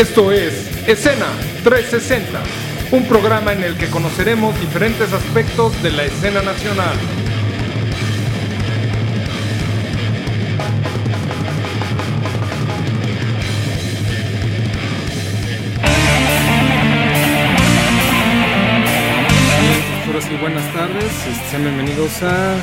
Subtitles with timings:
[0.00, 1.26] Esto es Escena
[1.62, 2.40] 360,
[2.92, 6.96] un programa en el que conoceremos diferentes aspectos de la escena nacional.
[20.40, 22.56] buenas tardes, este, sean bienvenidos a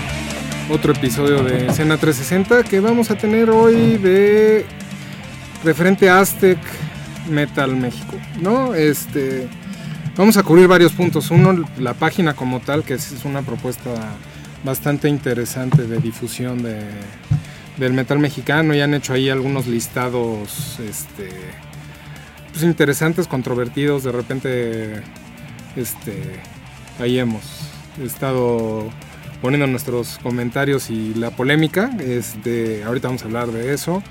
[0.72, 4.66] otro episodio de Escena 360 que vamos a tener hoy de
[5.64, 6.58] referente a Aztec
[7.30, 8.74] Metal México, ¿no?
[8.76, 9.48] Este,
[10.16, 11.32] vamos a cubrir varios puntos.
[11.32, 13.92] Uno, la página como tal, que es una propuesta
[14.64, 16.82] bastante interesante de difusión de,
[17.78, 21.30] del metal mexicano y han hecho ahí algunos listados este,
[22.52, 24.04] pues interesantes, controvertidos.
[24.04, 25.04] De repente,
[25.76, 26.42] este,
[27.00, 27.44] ahí hemos
[28.04, 28.90] estado
[29.42, 31.92] poniendo nuestros comentarios y la polémica.
[32.00, 34.02] Este, ahorita vamos a hablar de eso.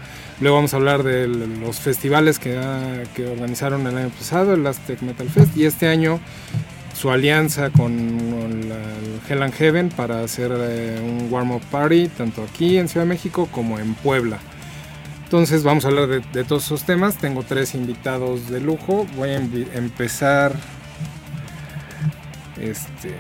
[0.41, 2.59] Luego vamos a hablar de los festivales que,
[3.15, 6.21] que organizaron el año pasado, el Aztec Metal Fest, y este año
[6.95, 8.73] su alianza con el
[9.29, 13.49] Hell and Heaven para hacer eh, un warm-up party, tanto aquí en Ciudad de México
[13.51, 14.39] como en Puebla.
[15.25, 17.17] Entonces vamos a hablar de, todos esos temas.
[17.17, 19.07] Tengo tres invitados de lujo.
[19.17, 20.55] Voy a empezar.
[22.61, 23.15] Este.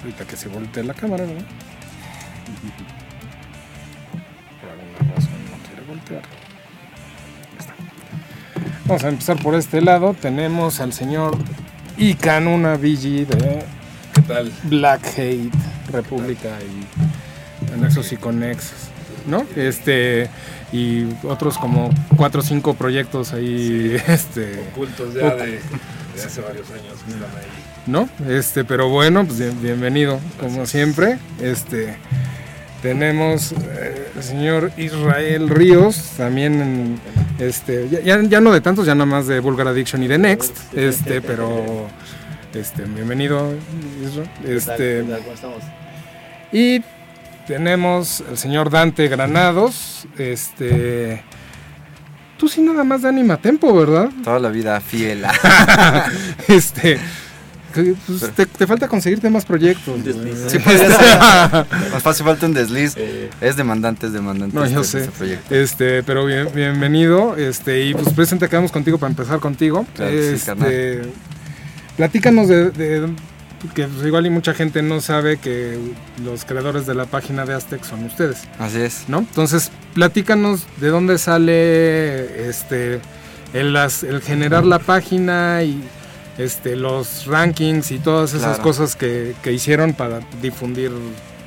[0.00, 1.32] Ahorita que se voltee la cámara, ¿no?
[8.86, 10.14] Vamos a empezar por este lado.
[10.20, 11.36] Tenemos al señor
[11.96, 13.64] Ican, una VG de
[14.14, 14.52] ¿Qué tal?
[14.64, 15.52] Black Hate,
[15.92, 18.88] República y Anexos y Conexos.
[19.26, 19.46] ¿No?
[19.54, 20.28] Este
[20.72, 25.60] y otros como cuatro o cinco proyectos ahí este ocultos ya de,
[26.24, 26.94] hace varios años
[27.86, 28.08] ¿No?
[28.28, 31.18] Este, pero bueno, pues bienvenido como siempre.
[31.40, 31.96] Este
[32.82, 37.00] tenemos eh, el señor Israel Ríos, también
[37.38, 40.56] este, ya, ya, no de tantos, ya nada más de Vulgar Addiction y de Next,
[40.74, 41.88] este, pero
[42.54, 43.54] este, bienvenido
[44.02, 44.30] Israel.
[44.46, 45.04] Este,
[46.52, 46.82] y
[47.46, 51.22] tenemos el señor Dante Granados, este
[52.40, 54.08] tú sí nada más de Anima Tempo, ¿verdad?
[54.24, 55.26] Toda la vida fiel.
[56.48, 56.98] este
[57.72, 59.94] pues, te, falta conseguirte más proyectos.
[59.94, 60.38] Un desliz.
[60.48, 60.80] Sí, pues,
[61.92, 62.96] Más fácil falta un desliz.
[63.40, 64.56] Es demandante, es demandante.
[64.56, 65.34] No, yo este, sé.
[65.34, 67.36] Este, este pero bien, bienvenido.
[67.36, 69.86] Este, y pues presente quedamos contigo para empezar contigo.
[69.98, 71.02] este,
[71.96, 73.10] platícanos de,
[73.74, 75.78] que pues, igual y mucha gente no sabe que
[76.24, 78.42] los creadores de la página de Aztec son ustedes.
[78.58, 79.04] Así es.
[79.08, 79.18] ¿No?
[79.18, 83.00] Entonces, platícanos de dónde sale este
[83.52, 85.82] el, el generar la página y
[86.40, 90.92] este, los rankings y todas esas cosas que, hicieron para difundir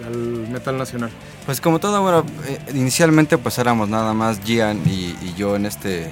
[0.06, 0.16] al
[0.50, 1.10] metal nacional.
[1.46, 6.12] Pues como todo, bueno, eh, inicialmente pues éramos nada más Gian y, yo en este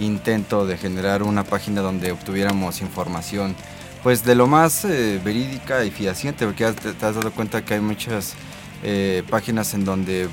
[0.00, 3.54] intento de generar una página donde obtuviéramos información
[4.02, 7.74] pues de lo más eh, verídica y fehaciente, porque ya te, has dado cuenta que
[7.74, 8.34] hay muchas
[8.82, 10.28] eh, páginas en donde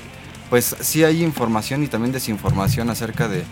[0.48, 3.44] pues sí hay información y también desinformación acerca de,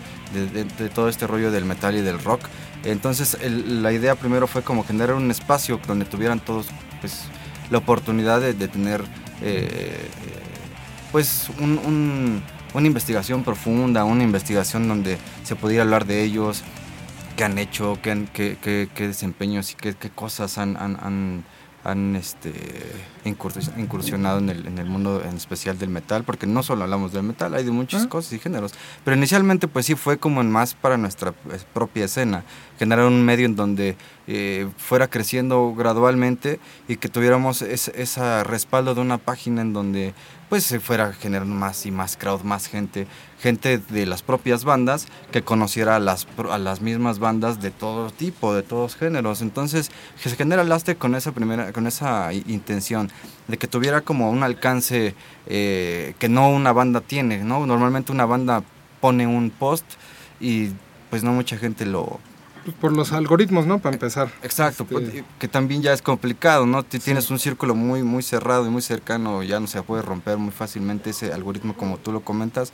[0.93, 2.41] todo este rollo del metal y del rock.
[2.83, 6.67] Entonces la idea primero fue como generar un espacio donde tuvieran todos
[7.01, 7.23] pues,
[7.69, 9.03] la oportunidad de, tener
[9.41, 10.09] eh,
[11.11, 16.63] pues una investigación profunda, una investigación donde se pudiera hablar de ellos,
[17.35, 21.43] qué han hecho, qué, qué, desempeños y qué, cosas han
[22.15, 22.53] este,
[23.25, 27.23] incursionado en el, en el, mundo en especial del metal, porque no solo hablamos del
[27.23, 28.09] metal, hay de muchas ah.
[28.09, 28.73] cosas y géneros.
[29.03, 32.43] Pero inicialmente pues sí fue como en más para nuestra pues, propia escena,
[32.77, 33.95] generar un medio en donde
[34.27, 40.13] eh, fuera creciendo gradualmente y que tuviéramos ese respaldo de una página en donde
[40.49, 43.05] pues se fuera generando más y más crowd, más gente,
[43.39, 48.09] gente de las propias bandas que conociera a las, a las mismas bandas de todo
[48.09, 49.41] tipo, de todos géneros.
[49.41, 53.11] Entonces, se genera el con esa primera, con esa intención
[53.47, 55.13] de que tuviera como un alcance
[55.45, 57.65] eh, que no una banda tiene, ¿no?
[57.67, 58.63] Normalmente una banda
[59.01, 59.85] pone un post
[60.39, 60.71] y
[61.09, 62.19] pues no mucha gente lo,
[62.69, 63.79] pues, por los algoritmos, ¿no?
[63.79, 64.29] Para empezar.
[64.43, 66.83] Exacto, pues, este, que también ya es complicado, ¿no?
[66.83, 70.51] Tienes un círculo muy, muy cerrado y muy cercano, ya no se puede romper muy
[70.51, 72.71] fácilmente ese algoritmo como tú lo comentas.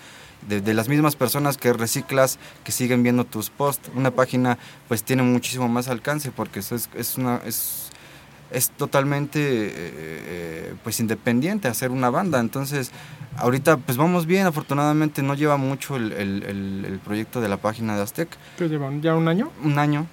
[0.48, 5.24] De, las mismas personas que reciclas, que siguen viendo tus posts, una página pues tiene
[5.24, 7.38] muchísimo más alcance porque eso es, es una...
[7.46, 7.85] Es,
[8.52, 12.92] es totalmente eh, eh, pues independiente hacer una banda entonces
[13.38, 18.04] ahorita pues vamos bien afortunadamente no lleva mucho el, el, proyecto de la página de
[18.04, 19.02] Aztec ¿qué llevan?
[19.02, 19.52] ¿ya un año?
[19.64, 20.08] un año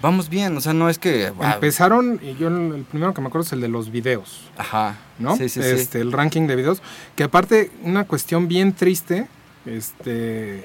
[0.00, 3.46] vamos bien o sea no es que empezaron y yo el primero que me acuerdo
[3.46, 5.36] es el de los videos ajá ¿no?
[5.36, 6.82] sí, sí, este, el ranking de videos
[7.14, 9.28] que aparte una cuestión bien triste
[9.66, 10.64] este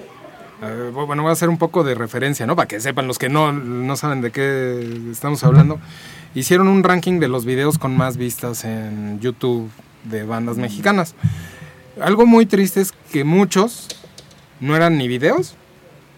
[0.62, 2.56] eh, bueno, voy a hacer un poco de referencia, ¿no?
[2.56, 5.80] Para que sepan los que no, no saben de qué estamos hablando.
[6.38, 9.72] Hicieron un ranking de los videos con más vistas en YouTube
[10.04, 11.16] de bandas mexicanas.
[12.00, 13.88] Algo muy triste es que muchos
[14.60, 15.56] no eran ni videos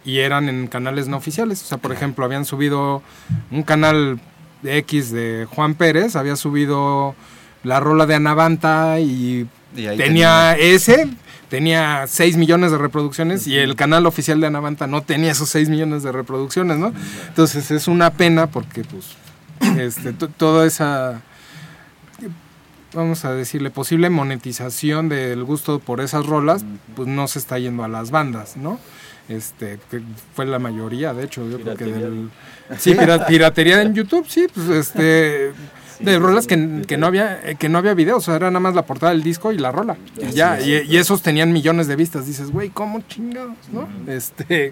[0.04, 1.64] y eran en canales no oficiales.
[1.64, 3.02] O sea, por ejemplo, habían subido
[3.50, 4.20] un canal
[4.66, 7.16] X de Juan Pérez, había subido
[7.64, 11.08] la rola de Anavanta y, tenía, ese,
[11.48, 15.70] tenía 6 millones de reproducciones y el canal oficial de Anavanta no tenía esos 6
[15.70, 16.92] millones de reproducciones, ¿no?
[17.30, 19.16] Entonces es una pena porque pues
[19.78, 21.22] este, toda esa
[22.94, 27.84] vamos a decirle, posible monetización del gusto por esas rolas, pues no se está yendo
[27.84, 28.80] a las bandas, ¿no?
[29.28, 30.02] Este, que
[30.34, 32.30] fue la mayoría, de hecho, yo creo que del...
[32.78, 32.96] Sí,
[33.28, 35.52] piratería en YouTube, sí, pues este...
[36.00, 38.86] De rolas que, no había que no había videos, o sea, era nada más la
[38.86, 39.98] portada del disco y la rola.
[40.18, 42.26] Y ya, y, esos tenían millones de vistas.
[42.26, 43.90] Dices, güey, ¿cómo chingados, no?
[44.08, 44.72] Este...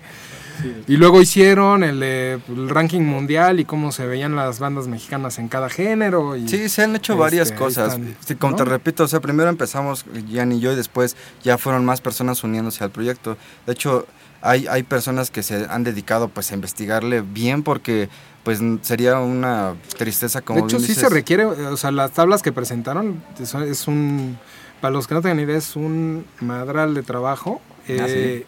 [0.88, 5.69] Y luego hicieron el, ranking mundial y cómo se veían las bandas mexicanas en cada
[5.69, 6.36] género.
[6.36, 8.00] Y, sí, se han hecho varias este, cosas.
[8.39, 12.01] como te repito, o sea, primero empezamos Jan y yo y después ya fueron más
[12.01, 13.38] personas uniéndose al proyecto.
[13.65, 14.07] De hecho,
[14.42, 18.09] hay, hay personas que se han dedicado pues a investigarle bien porque
[18.44, 20.62] pues sería una tristeza como...
[20.62, 24.38] De hecho, sí se requiere, o sea, las tablas que presentaron es un...
[24.80, 27.62] Para los que no tengan idea, es un madral de trabajo.
[27.89, 28.45] Ah, eh,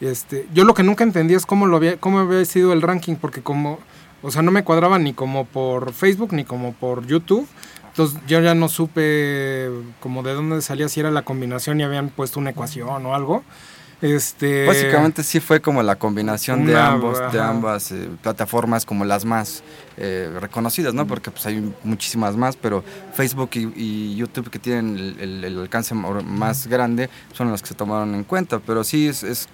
[0.00, 3.16] este, yo lo que nunca entendí es cómo, lo había, cómo había sido el ranking,
[3.16, 3.78] porque como,
[4.22, 7.48] o sea, no me cuadraba ni como por Facebook ni como por YouTube.
[7.88, 9.70] Entonces yo ya no supe
[10.00, 13.42] como de dónde salía, si era la combinación y habían puesto una ecuación o algo.
[14.02, 19.24] Este, Básicamente sí fue como la combinación de ambos, de ambas eh, plataformas como las
[19.24, 19.62] más
[19.96, 21.06] eh, reconocidas, ¿no?
[21.06, 22.84] Porque pues hay muchísimas más, pero
[23.14, 28.24] Facebook y, YouTube que tienen el, alcance más grande son las que se tomaron en
[28.24, 29.48] cuenta, pero sí es, es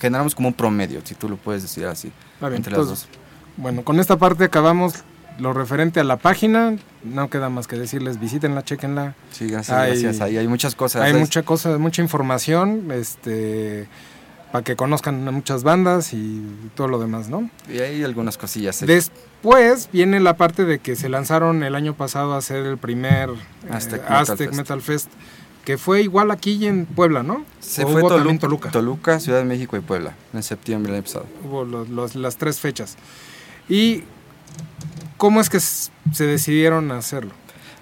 [0.00, 3.08] generamos como un promedio, si tú lo puedes decir así, entre las dos.
[3.56, 5.04] Bueno, con esta parte acabamos
[5.38, 6.76] lo referente a la página.
[7.02, 9.14] No queda más que decirles, visítenla, chequenla.
[9.32, 10.20] Sí, gracias, hay, gracias.
[10.20, 11.02] Ahí hay muchas cosas.
[11.02, 13.88] Hay mucha cosa, mucha información, este
[14.54, 16.40] para que conozcan muchas bandas y
[16.76, 17.50] todo lo demás, ¿no?
[17.68, 18.86] Y hay algunas cosillas.
[18.86, 23.30] Después viene la parte de que se lanzaron el año pasado a hacer el primer
[23.68, 25.10] Aztec, eh, Metal Fest
[25.64, 27.44] que fue igual aquí en Puebla, ¿no?
[27.60, 28.70] Se fue Toluca, Toluca.
[28.70, 31.26] Toluca, Ciudad de México y Puebla, en septiembre del año pasado.
[31.44, 31.64] Hubo
[32.14, 32.96] las tres fechas.
[33.68, 34.04] ¿Y
[35.16, 37.32] cómo es que se decidieron a hacerlo?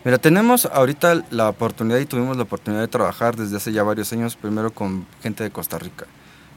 [0.05, 4.12] Mira, tenemos ahorita la oportunidad y tuvimos la oportunidad de trabajar desde hace ya varios
[4.12, 6.06] años, primero con gente de Costa Rica.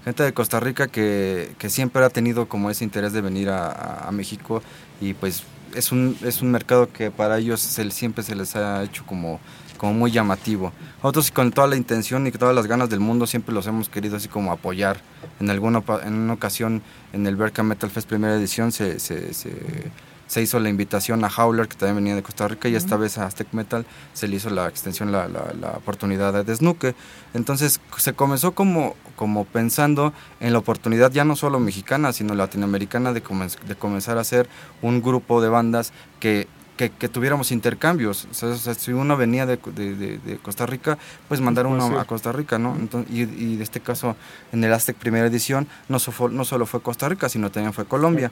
[0.04, 4.08] Gente de Costa Rica que, que siempre ha tenido como ese interés de venir a,
[4.08, 4.62] a México
[5.02, 5.44] y pues
[5.76, 9.40] es un, es un mercado que para ellos siempre se les ha hecho como
[9.78, 10.72] como muy llamativo.
[10.98, 14.18] Nosotros con toda la intención y todas las ganas del mundo siempre los hemos querido
[14.18, 14.98] así como apoyar.
[15.40, 16.82] En alguna en una ocasión
[17.14, 21.68] en el Berka Metal Fest primera edición se, se, se, hizo la invitación a Howler,
[21.68, 24.50] que también venía de Costa Rica, y esta vez a Aztec Metal se le hizo
[24.50, 26.96] la extensión, la, la, la oportunidad de Desnuque.
[27.34, 33.14] Entonces se comenzó como, como pensando en la oportunidad ya no solo mexicana, sino latinoamericana
[33.14, 34.50] de, de comenzar a hacer
[34.82, 38.28] un grupo de bandas que que, tuviéramos intercambios.
[38.32, 42.60] O sea, si uno venía de, de, Costa Rica, pues mandar uno a Costa Rica,
[42.60, 42.76] ¿no?
[42.76, 44.16] Entonces, y, y, en este caso,
[44.52, 45.98] en el Aztec primera edición, no,
[46.32, 48.32] no solo fue Costa Rica, sino también fue Colombia.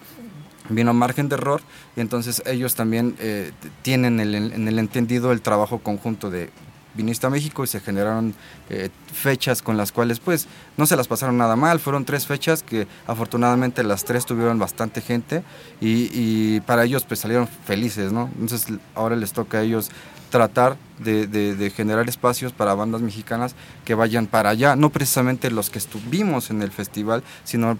[0.70, 1.62] Vino Margen de Error
[1.98, 6.52] y entonces ellos también eh, tienen el, en el entendido el trabajo conjunto de
[6.94, 8.34] viniste a México y se generaron
[8.70, 10.48] eh, fechas con las cuales pues
[10.78, 15.02] no se las pasaron nada mal, fueron tres fechas que afortunadamente las tres tuvieron bastante
[15.02, 15.44] gente
[15.82, 18.30] y, para ellos pues salieron felices, ¿no?
[18.40, 19.90] Entonces ahora les toca a ellos
[20.30, 25.80] tratar de, generar espacios para bandas mexicanas que vayan para allá, no precisamente los que
[25.80, 27.78] estuvimos en el festival, sino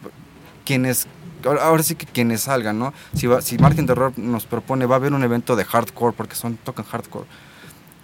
[0.66, 1.08] quienes
[1.46, 2.94] ahora sí que quienes salgan, ¿no?
[3.16, 6.36] Si, va, si Margen de nos propone, va a haber un evento de hardcore, porque
[6.36, 7.26] son tocan hardcore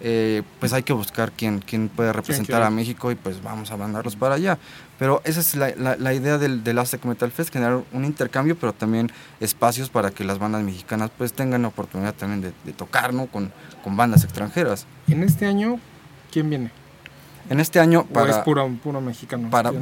[0.00, 3.76] eh, pues hay que buscar quién, quién puede representar a México y pues vamos a
[3.76, 4.58] mandarlos para allá.
[4.98, 8.72] Pero esa es la, la, idea del, del Aztec Metal Fest, generar un intercambio, pero
[8.72, 13.26] también espacios para que las bandas mexicanas pues tengan la oportunidad también de, tocar ¿no?
[13.26, 13.52] con,
[13.82, 14.86] con bandas extranjeras.
[15.08, 15.78] En este año,
[16.30, 16.79] ¿quién viene?
[17.50, 18.30] En este año para...
[18.30, 19.50] es puro, puro mexicano?
[19.50, 19.72] Para,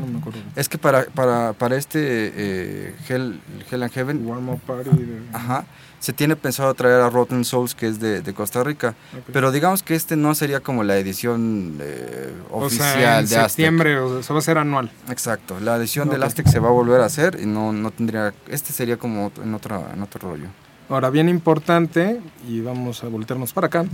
[0.57, 2.01] Es que para, para, para este
[2.35, 4.27] eh, Hell, Hell and Heaven...
[4.27, 4.91] Warm Up Party.
[5.33, 5.65] Ajá
[6.01, 8.95] se tiene pensado traer a Rotten Souls, que es de, Costa Rica.
[9.33, 14.33] Pero digamos que este no sería como la edición eh, oficial de septiembre, o sea,
[14.33, 14.91] va a ser anual.
[15.09, 18.33] Exacto, la edición del Aztec se va a volver a hacer y no, no tendría.
[18.49, 20.47] Este sería como en, otro, en otro rollo.
[20.89, 23.85] Ahora, bien importante, y vamos a voltearnos para acá,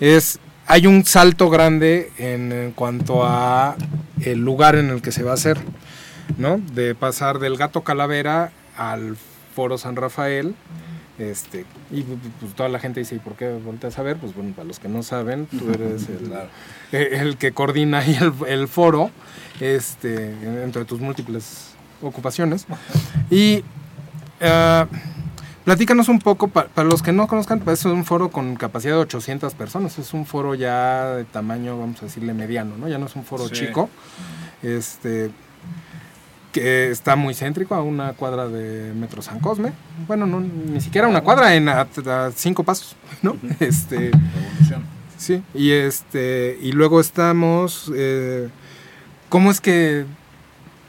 [0.00, 0.38] es.
[0.66, 3.76] Hay un salto grande en, en cuanto a
[4.20, 5.58] el lugar en el que se va a hacer.
[6.38, 6.58] ¿no?
[6.58, 9.16] De pasar del gato calavera al
[9.54, 10.54] foro San Rafael.
[11.18, 14.16] Este, y pues toda la gente dice, ¿y por qué volteas a ver?
[14.16, 16.32] Pues bueno, para los que no saben, tú eres el,
[16.92, 19.10] eh, el que coordina ahí el, el foro,
[19.60, 20.32] este,
[20.64, 22.66] entre tus múltiples ocupaciones.
[23.30, 23.62] Y
[24.40, 24.86] ah,
[25.64, 28.94] platícanos un poco, pa- para los que no conozcan, pues es un foro con capacidad
[28.94, 32.88] de 800 personas, es un foro ya de tamaño, vamos a decirle, mediano, ¿no?
[32.88, 33.54] Ya no es un foro Sí.
[33.54, 33.88] chico,
[34.62, 35.30] este,
[36.52, 39.72] que está muy céntrico, a una cuadra de Metro San Cosme.
[40.06, 43.36] Bueno, no, ni siquiera una cuadra, en a, a cinco pasos, ¿no?
[43.60, 44.10] Este...
[44.10, 45.02] Revolución.
[45.16, 48.48] Sí, y este y luego estamos eh,
[49.28, 50.04] ¿cómo es que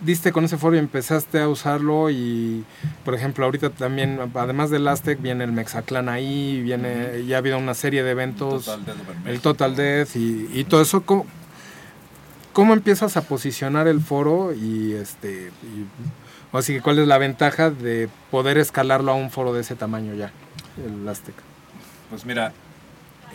[0.03, 2.65] diste con ese foro y empezaste a usarlo y
[3.05, 7.57] por ejemplo, ahorita también además del Aztec viene el Mexaclan ahí, viene ya ha habido
[7.57, 9.39] una serie de eventos, Total Death Over el.
[9.41, 11.25] Total Death y, y todo eso ¿cómo,
[12.53, 15.85] cómo empiezas a posicionar el foro y este y,
[16.51, 19.75] o así que cuál es la ventaja de poder escalarlo a un foro de ese
[19.75, 20.31] tamaño ya,
[20.77, 21.33] el Aztec?
[22.11, 22.53] Pues mira,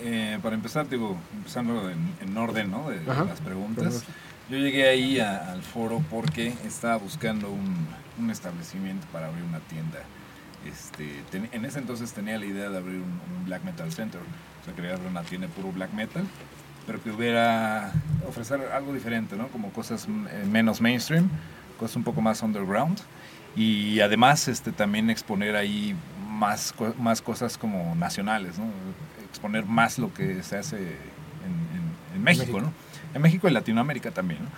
[0.04, 2.88] eh, para empezar, digo, empezando en, en orden ¿no?
[2.88, 4.04] de, las preguntas,
[4.50, 7.86] yo llegué ahí a- al foro porque estaba buscando un,
[8.18, 9.98] un establecimiento para abrir una tienda.
[10.66, 14.20] Este, ten- en ese entonces tenía la idea de abrir un, un black metal center,
[14.20, 16.24] o sea, quería abrir una tienda puro black metal,
[16.86, 17.92] pero que hubiera
[18.26, 19.48] ofrecer algo diferente, ¿no?
[19.48, 21.28] Como cosas mm, eh, menos mainstream,
[21.78, 22.98] cosas un poco más underground
[23.56, 25.94] y además este también exponer ahí
[26.28, 28.64] más más cosas como nacionales, ¿no?
[29.28, 32.60] Exponer más lo que se hace en, en- en México, México.
[32.62, 32.72] ¿no?
[33.18, 34.50] En México y Latinoamérica también, ¿no?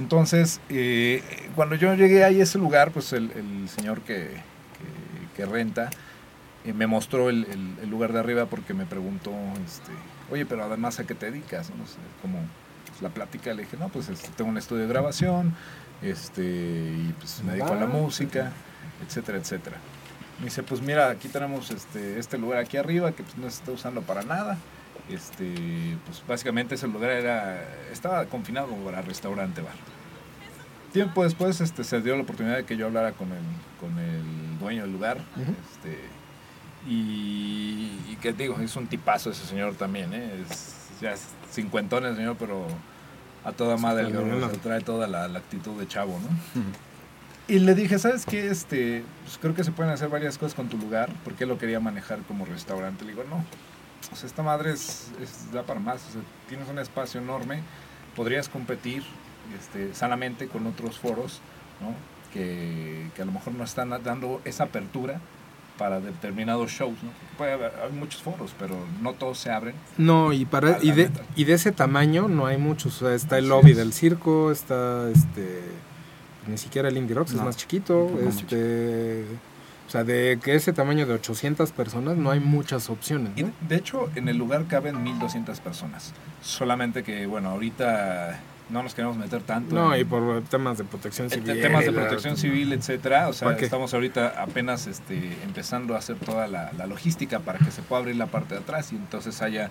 [0.00, 1.22] Entonces, eh,
[1.54, 5.90] cuando yo llegué ahí a ese lugar, pues el, el señor que, que- que renta
[6.64, 9.32] eh, me mostró el, el- el lugar de arriba porque me preguntó,
[9.66, 9.92] este,
[10.30, 12.38] oye, pero además a qué te dedicas, no sé, como
[12.88, 15.54] pues, la plática le dije, no, pues este, tengo un estudio de grabación,
[16.02, 18.52] este, y pues me dedico a la música,
[19.06, 19.76] etcétera, etcétera.
[20.38, 23.56] Me dice, pues mira, aquí tenemos este, este lugar aquí arriba que pues, no se
[23.60, 24.58] está usando para nada.
[25.08, 29.74] Este, pues básicamente ese lugar era, estaba confinado como para restaurante bar.
[30.92, 33.42] Tiempo después este, se dio la oportunidad de que yo hablara con el,
[33.80, 35.18] con el dueño del lugar.
[35.36, 35.54] Ujú.
[35.70, 36.00] este,
[36.88, 40.44] y, y que digo, es un tipazo ese señor también, ¿eh?
[40.48, 42.66] Es, ya es cincuentón el señor, pero
[43.44, 46.62] a toda madre, sea, trae toda la, la actitud de chavo, ¿no?
[47.48, 48.48] Y le dije, ¿sabes qué?
[48.48, 51.58] Este, pues creo que se pueden hacer varias cosas con tu lugar, porque él lo
[51.58, 53.04] quería manejar como restaurante.
[53.04, 53.44] Le digo, no,
[54.12, 57.62] o sea, esta madre es, es- da para más, o sea, tienes un espacio enorme,
[58.14, 59.02] podrías competir
[59.60, 61.40] este, sanamente con otros foros,
[61.80, 61.94] ¿no?
[62.32, 65.20] Que, que a lo mejor no están dando esa apertura
[65.78, 67.10] para determinados shows, ¿no?
[67.36, 69.74] Puede haber, hay muchos foros, pero no todos se abren.
[69.98, 73.02] No, y para y de, y de ese tamaño no hay muchos.
[73.02, 75.60] O sea, está el lobby del circo, está este
[76.46, 79.24] ni siquiera el Indie Rocks es más chiquito, este
[79.86, 84.10] o sea, de que ese tamaño de 800 personas no hay muchas opciones, de hecho,
[84.16, 86.12] en el lugar caben 1200 personas.
[86.42, 90.82] Solamente que, bueno, ahorita no nos queremos meter tanto No, en- y por temas de
[90.84, 91.62] protección en civil.
[91.62, 93.28] temas de la- protección civil, etcétera.
[93.28, 97.70] O sea, estamos ahorita apenas este, empezando a hacer toda la, la logística para que
[97.70, 99.70] se pueda abrir la parte de atrás y entonces haya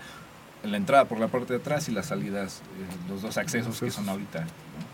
[0.64, 3.92] la entrada por la parte de atrás y las salidas, eh, los dos accesos que
[3.92, 4.40] son ahorita.
[4.42, 4.48] ¿no?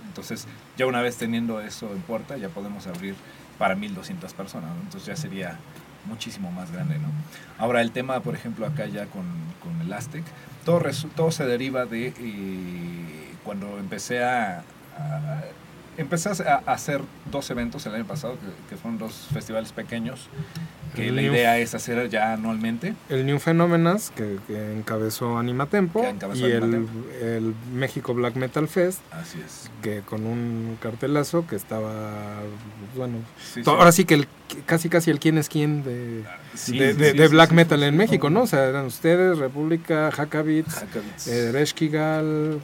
[0.07, 0.47] Entonces,
[0.77, 3.13] ya una vez teniendo eso en puerta, ya podemos abrir
[3.61, 4.71] para 1200 personas.
[4.75, 4.81] ¿no?
[4.81, 5.55] Entonces ya sería
[6.07, 7.09] muchísimo más grande, ¿no?
[7.59, 9.23] Ahora el tema, por ejemplo, acá ya con,
[9.61, 10.23] con el Aztec,
[10.65, 10.81] todo,
[11.15, 14.63] todo se deriva de eh, cuando empecé a,
[14.97, 15.43] a-
[15.97, 17.01] empecé a hacer
[17.31, 20.27] dos eventos el año pasado, que, que fueron dos festivales pequeños,
[20.95, 22.93] que El la New- idea es hacer ya anualmente.
[23.09, 27.09] El New Phenomenas, que, que encabezó Animatempo, Que encabezó y el, Animatempo.
[27.21, 29.69] el México Black Metal Fest, Así es.
[29.81, 32.41] que con un cartelazo que estaba,
[32.95, 33.77] bueno, Sí, to- sí.
[33.77, 34.27] ahora sí que el,
[34.65, 36.23] casi casi el quién es quién de,
[36.55, 38.39] Sí, de, Black Metal en México, no.
[38.39, 38.43] ¿no?
[38.43, 41.27] O sea, eran ustedes, República, Hackabits, Hackabits.
[41.27, 42.59] eh, Reshkigal.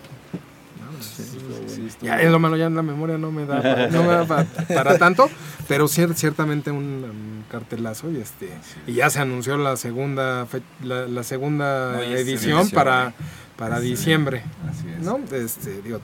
[1.02, 4.26] Sí, Ya es lo malo, ya la memoria no me da para, no me da
[4.26, 5.30] pa- para tanto,
[5.68, 8.50] pero cier- ciertamente un, cartelazo y este
[8.88, 12.28] y ya se anunció la segunda fe- la, la segunda edición
[12.60, 13.14] edición, para
[13.56, 15.02] para diciembre, Así es.
[15.04, 15.20] ¿no?
[15.32, 16.02] Este, digo,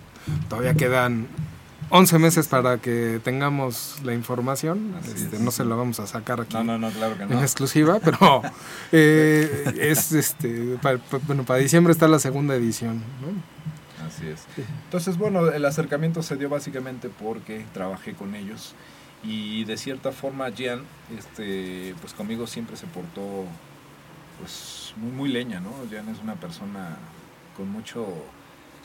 [0.49, 1.27] todavía quedan
[1.89, 5.41] 11 meses para que tengamos la información, este, es.
[5.41, 8.41] no se la vamos a sacar aquí No, no, no, claro que en exclusiva, pero
[8.93, 13.52] eh, es este pa- pa- bueno, para diciembre está la segunda edición, ¿no?
[14.23, 14.65] Así es.
[14.85, 18.75] Entonces, bueno, el acercamiento se dio básicamente porque trabajé con ellos
[19.23, 20.81] y de cierta forma Gian,
[21.17, 23.45] este, pues conmigo siempre se portó,
[24.39, 25.71] pues muy, muy leña, ¿no?
[25.89, 26.97] Gian es una persona
[27.55, 28.05] con mucho,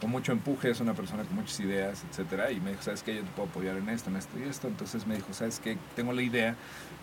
[0.00, 3.16] con mucho empuje, es una persona con muchas ideas, etcétera, y me dijo, ¿sabes qué?
[3.16, 4.68] Yo te puedo apoyar en esto, en esto y esto.
[4.68, 5.76] Entonces me dijo, ¿sabes qué?
[5.96, 6.54] Tengo la idea.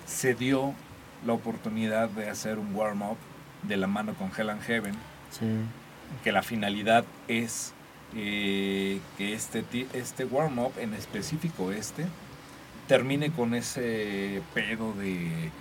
[0.05, 0.73] Se dio
[1.25, 3.17] la oportunidad de hacer un warm-up
[3.63, 4.95] de la mano con Hell and Heaven,
[6.23, 7.73] que la finalidad es
[8.15, 12.05] eh, que este, este warm-up, en específico este,
[12.87, 15.51] termine con ese pedo de,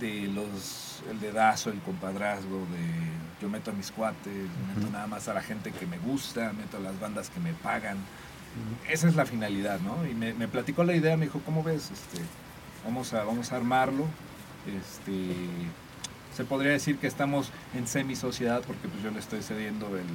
[0.00, 4.32] de los, el dedazo, el compadrazgo, de yo meto a mis cuates,
[4.74, 7.52] meto nada más a la gente que me gusta, meto a las bandas que me
[7.54, 7.96] pagan.
[8.88, 10.06] Esa es la finalidad, ¿no?
[10.06, 11.90] Y me, me, platicó la idea, me dijo, ¿cómo ves?
[11.90, 12.22] Este,
[12.84, 14.04] vamos, a, vamos a armarlo.
[14.66, 15.34] Este,
[16.36, 20.06] se podría decir que estamos en semi-sociedad porque pues yo le estoy cediendo el,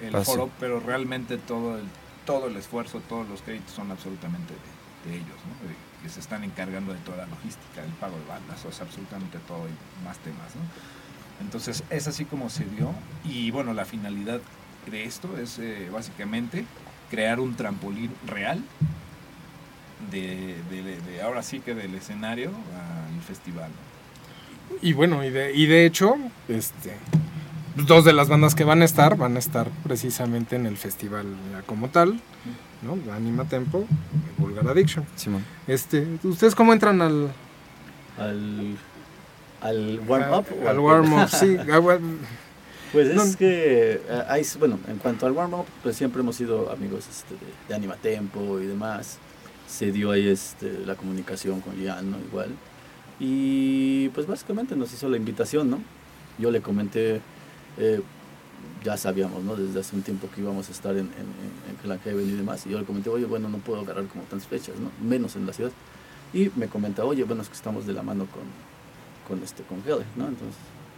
[0.00, 1.84] el foro, pero realmente todo el,
[2.26, 4.54] todo el esfuerzo, todos los créditos son absolutamente
[5.04, 6.02] de, ellos, ¿no?
[6.02, 9.38] que se están encargando de toda la logística, el pago de bandas, o sea, absolutamente
[9.46, 10.62] todo y más temas, ¿no?
[11.40, 12.92] Entonces es así como se dio
[13.24, 14.40] y bueno, la finalidad
[14.90, 16.64] de esto es eh, básicamente
[17.10, 18.62] crear un trampolín real
[20.10, 23.70] de, ahora sí que del escenario al festival.
[24.82, 26.16] Y bueno, y de, y de hecho,
[26.48, 26.96] este,
[27.76, 31.26] dos de las bandas que van a estar van a estar precisamente en el festival
[31.66, 32.20] como tal,
[32.82, 32.98] ¿no?
[33.12, 33.86] Anima Tempo,
[34.38, 35.04] Vulgar Addiction.
[35.66, 37.30] Este, ¿Ustedes cómo entran al,
[38.18, 38.76] al
[39.64, 40.46] al warm-up.
[40.68, 41.56] al warm-up, sí.
[41.72, 41.80] Ah,
[42.92, 47.06] pues es que, eh, hay, bueno, en cuanto al warm-up, pues siempre hemos sido amigos
[47.10, 47.34] este,
[47.66, 49.18] de, Anima Tempo y demás.
[49.66, 52.18] Se dio ahí este, la comunicación con Ian, ¿no?
[52.18, 52.50] Igual.
[53.18, 55.80] Y pues básicamente nos hizo la invitación, ¿no?
[56.38, 57.22] Yo le comenté,
[57.78, 58.02] eh,
[58.82, 59.56] ya sabíamos, ¿no?
[59.56, 62.66] Desde hace un tiempo que íbamos a estar en, en, en Heaven y demás.
[62.66, 64.90] Y yo le comenté, oye, bueno, no puedo agarrar como tantas fechas, ¿no?
[65.06, 65.72] Menos en la ciudad.
[66.32, 68.42] Y me comenta, oye, bueno, es que estamos de la mano con,
[69.26, 70.28] con este con ¿no?
[70.28, 70.56] Entonces,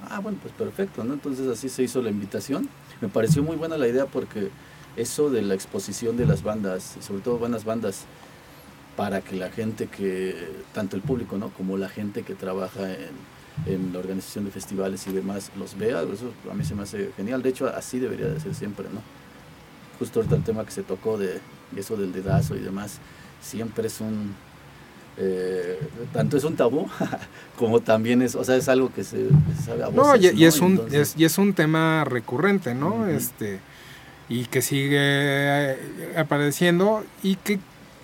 [0.09, 1.15] ah, bueno, pues perfecto, ¿no?
[1.15, 2.69] Entonces así se hizo la invitación.
[3.01, 4.51] Me pareció muy buena la idea porque
[4.97, 8.05] eso de la exposición de las bandas, sobre todo buenas bandas,
[8.97, 10.35] para que la gente que,
[10.73, 11.51] tanto el público, ¿no?
[11.51, 13.36] Como la gente que trabaja en,
[13.93, 17.43] la organización de festivales y demás los vea, eso a mí se me hace genial.
[17.43, 19.01] De hecho, así debería de ser siempre, ¿no?
[19.99, 21.41] Justo ahorita el tema que se tocó de
[21.75, 22.99] eso del dedazo y demás,
[23.41, 24.35] siempre es un,
[25.19, 25.81] eh,
[26.13, 26.87] tanto es un tabú
[27.59, 29.29] como también es, o sea, es algo que se,
[29.65, 30.83] sabe a voces, no, y, es un
[31.17, 33.07] y es un tema recurrente, ¿no?
[33.07, 33.61] Este
[34.29, 35.79] y que sigue eh,
[36.17, 37.59] apareciendo y que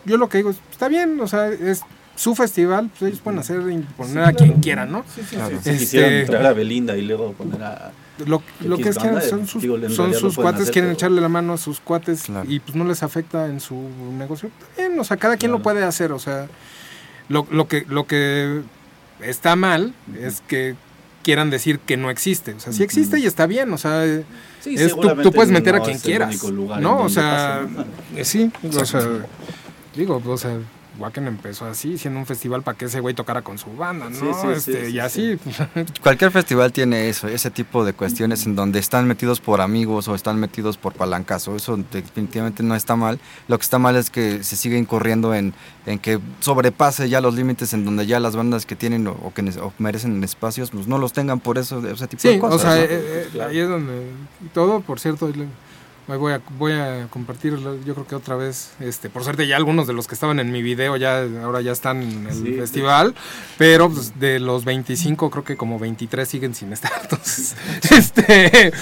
[0.07, 1.83] yo lo que digo está bien, o sea, es
[2.17, 3.61] su festival, pues ellos pueden hacer
[3.97, 5.05] poner a quien quieran, ¿no?
[5.15, 7.93] Sí, sí, Si este, quisieran traer a Belinda y luego poner a
[8.27, 11.59] lo, lo que es que son sus, son sus cuates, quieren echarle la mano a
[11.59, 13.75] sus cuates y pues no les afecta en su
[14.17, 14.51] negocio.
[14.77, 16.47] Bien, o sea, cada quien lo puede hacer, o sea,
[17.29, 18.63] lo, lo, que, lo que
[19.21, 20.77] está mal es que
[21.23, 22.53] quieran decir que no existe.
[22.55, 23.73] O sea, sí existe y está bien.
[23.73, 24.05] O sea,
[25.23, 26.43] tú, puedes meter a quien quieras.
[26.81, 27.03] ¿No?
[27.03, 27.67] O sea,
[28.17, 28.53] eh, sí.
[28.77, 29.01] O sea,
[29.97, 30.59] digo, o sea,
[30.99, 34.53] Wacken empezó así, siendo un festival para que ese güey tocara con su banda, ¿no?
[34.53, 35.39] este, y así.
[36.03, 40.15] Cualquier festival tiene eso, ese tipo de cuestiones en donde están metidos por amigos o
[40.15, 41.57] están metidos por palancazo.
[41.57, 43.19] Eso definitivamente no está mal.
[43.49, 45.55] Lo que está mal es que se sigue incurriendo en,
[45.87, 49.43] en que sobrepase ya los límites en donde ya las bandas que tienen o, que
[49.79, 52.61] merecen espacios, pues no los tengan por eso, ese tipo de cosas.
[52.61, 54.07] O sea, eh, eh, ahí es donde
[54.53, 55.33] todo, por cierto,
[56.07, 59.87] voy a, voy a compartir, yo creo que otra vez, este, por suerte ya algunos
[59.87, 63.15] de los que estaban en mi video ya ahora ya están en el festival,
[63.59, 67.57] pero pues, de los 25 creo que como 23 siguen sin estar, entonces
[67.91, 68.73] este,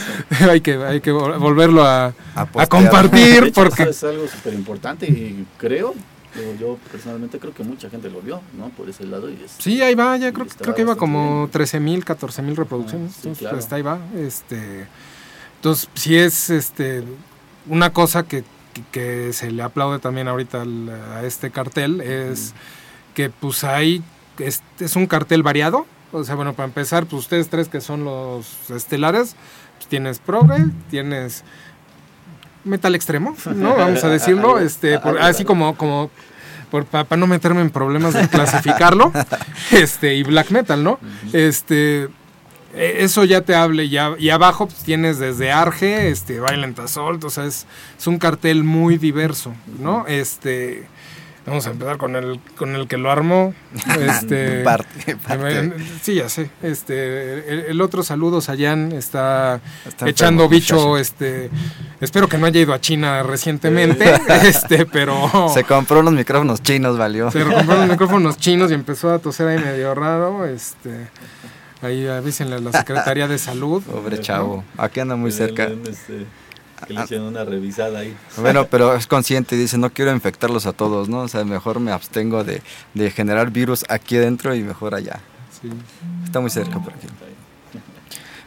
[0.49, 5.95] hay que hay que volverlo a, a, compartir porque es algo súper importante y creo
[6.59, 8.69] yo personalmente creo que mucha gente lo vio, ¿no?
[8.71, 9.29] Por ese lado.
[9.31, 13.13] Y sí, ahí va, ya creo, creo que iba como 13 mil, 14 mil reproducciones.
[13.13, 13.99] Ah, entonces, pues, ahí va.
[14.17, 14.87] Este,
[15.61, 17.05] entonces, si es este
[17.67, 18.45] una cosa que,
[19.33, 20.65] se le aplaude también ahorita
[21.15, 22.55] a este cartel es
[23.13, 24.03] que pues hay,
[24.39, 25.85] es, es, un cartel variado.
[26.13, 29.37] O sea, bueno, para empezar, pues ustedes tres que son los estelares,
[29.77, 31.45] pues tienes progre, tienes
[32.65, 33.77] metal extremo, ¿no?
[33.77, 36.11] Vamos a decirlo, este, así como, como
[36.71, 39.13] por, para no meterme en problemas de clasificarlo,
[39.73, 40.99] este, y black metal, ¿no?
[41.35, 42.09] Este,
[42.75, 47.31] eso ya te hable ya y abajo pues, tienes desde Arge, este Violent Assault, o
[47.31, 47.67] sea, es,
[47.99, 50.07] es un cartel muy diverso, ¿no?
[50.07, 50.87] Este
[51.47, 53.55] vamos a empezar con el con el que lo armó,
[54.01, 55.17] este parte,
[56.01, 56.51] sí, ya sé.
[56.63, 59.61] Este el, otro saludo Sayan está,
[60.07, 61.51] echando bicho, este
[62.01, 66.97] espero que no haya ido a China recientemente, este, pero se compró unos micrófonos chinos,
[66.97, 67.33] valió.
[67.33, 71.09] Se compró unos micrófonos chinos y empezó a toser ahí medio raro, este
[71.83, 73.83] Ahí avísenle a la Secretaría de Salud.
[73.91, 74.65] Pobre chavo.
[74.77, 75.67] Aquí anda muy cerca.
[75.67, 76.27] Este,
[76.87, 78.17] que le hicieron una revisada ahí.
[78.37, 81.21] Bueno, pero es consciente y dice, no quiero infectarlos a todos, ¿no?
[81.21, 82.63] O sea, mejor me abstengo de,
[82.95, 85.21] de generar virus aquí adentro y mejor allá.
[85.61, 85.71] Sí.
[86.25, 87.07] Está muy cerca por aquí.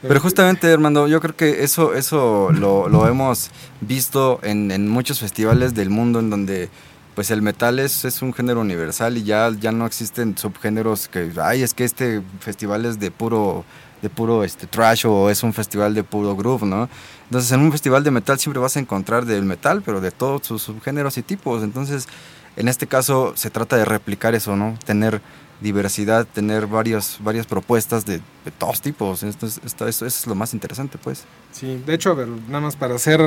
[0.02, 5.22] Pero justamente, hermano, yo creo que eso, eso lo, lo hemos visto en, en, muchos
[5.22, 6.69] festivales del mundo en donde
[7.15, 11.32] pues el metal es, es, un género universal y ya, ya no existen subgéneros que,
[11.41, 13.65] ay, es que este festival es de puro
[14.02, 16.89] de puro este, trash o es un festival de puro groove, ¿no?
[17.26, 20.45] Entonces en un festival de metal siempre vas a encontrar del metal, pero de todos
[20.45, 21.63] sus subgéneros y tipos.
[21.63, 22.10] Entonces
[22.58, 24.78] en este caso se trata de replicar eso, ¿no?
[24.86, 25.21] Tener
[25.62, 29.23] diversidad, tener varias, varias propuestas de, de todos tipos.
[29.23, 31.23] Esto, eso, es lo más interesante, pues.
[31.52, 33.21] Sí, de hecho, a ver, nada más para ser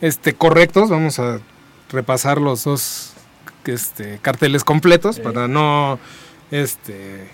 [0.00, 1.40] este, correctos, vamos a
[1.92, 3.12] repasar los dos
[3.64, 5.22] este, carteles completos sí.
[5.22, 5.98] para no
[6.50, 7.28] este,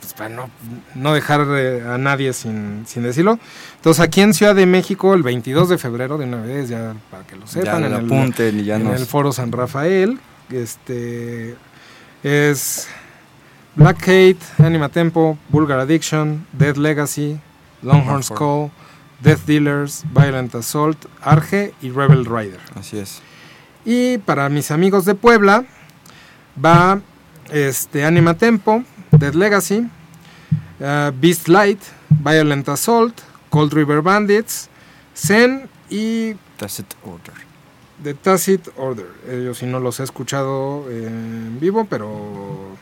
[0.00, 0.50] pues para no,
[0.94, 3.38] no dejar eh, a nadie sin, sin, decirlo.
[3.76, 7.26] Entonces, aquí en Ciudad de México, el 22 de febrero, de una vez, ya para
[7.26, 9.00] que lo sepan, ya en, apunten el, y ya en nos...
[9.00, 10.18] el Foro San Rafael,
[10.50, 11.56] este
[12.22, 12.88] es
[13.74, 17.38] Black Hate, Anima Tempo, Vulgar Addiction, Dead Legacy,
[17.82, 18.70] Longhorn Skull,
[19.20, 22.60] Death Dealers, Violent Assault, Arge y Rebel Rider.
[22.74, 23.20] Así es.
[23.84, 25.64] Y para mis amigos de Puebla,
[26.62, 27.00] va
[27.50, 29.88] este, Anima Tempo, Dead Legacy,
[30.80, 34.68] uh, Beast Light, Violent Assault, Cold River Bandits,
[35.14, 37.34] Zen y Tacit Order.
[38.02, 39.06] The Tacit Order.
[39.44, 42.76] Yo sí no los he escuchado en vivo, pero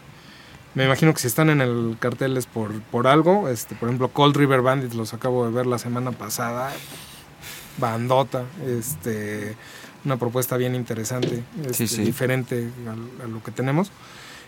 [0.74, 3.48] me imagino que si están en el cartel es por, por algo.
[3.48, 6.70] Este, por ejemplo, Cold River Bandits los acabo de ver la semana pasada.
[7.78, 8.44] Bandota.
[8.66, 9.56] Este,
[10.06, 12.02] una propuesta bien interesante, este, Sí, sí.
[12.02, 13.90] diferente a, a lo que tenemos.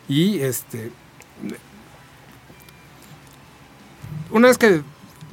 [0.08, 0.90] Y este
[4.30, 4.82] una vez que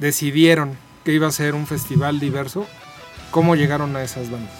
[0.00, 2.66] decidieron que iba a ser un festival diverso,
[3.30, 4.52] ¿cómo llegaron a esas bandas?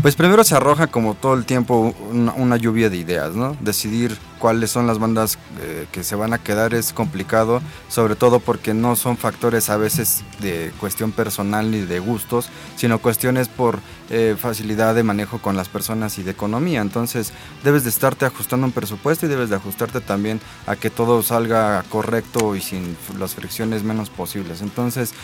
[0.00, 3.56] Pues primero se arroja como todo el tiempo una, una lluvia de ideas, ¿no?
[3.60, 8.40] Decidir cuáles son las bandas eh, que se van a quedar es complicado, sobre todo
[8.40, 13.78] porque no son factores a veces de cuestión personal ni de gustos, sino cuestiones por
[14.10, 16.80] eh, facilidad de manejo con las personas y de economía.
[16.80, 21.22] Entonces debes de estarte ajustando un presupuesto y debes de ajustarte también a que todo
[21.22, 24.60] salga correcto y sin las fricciones menos posibles.
[24.60, 25.14] Entonces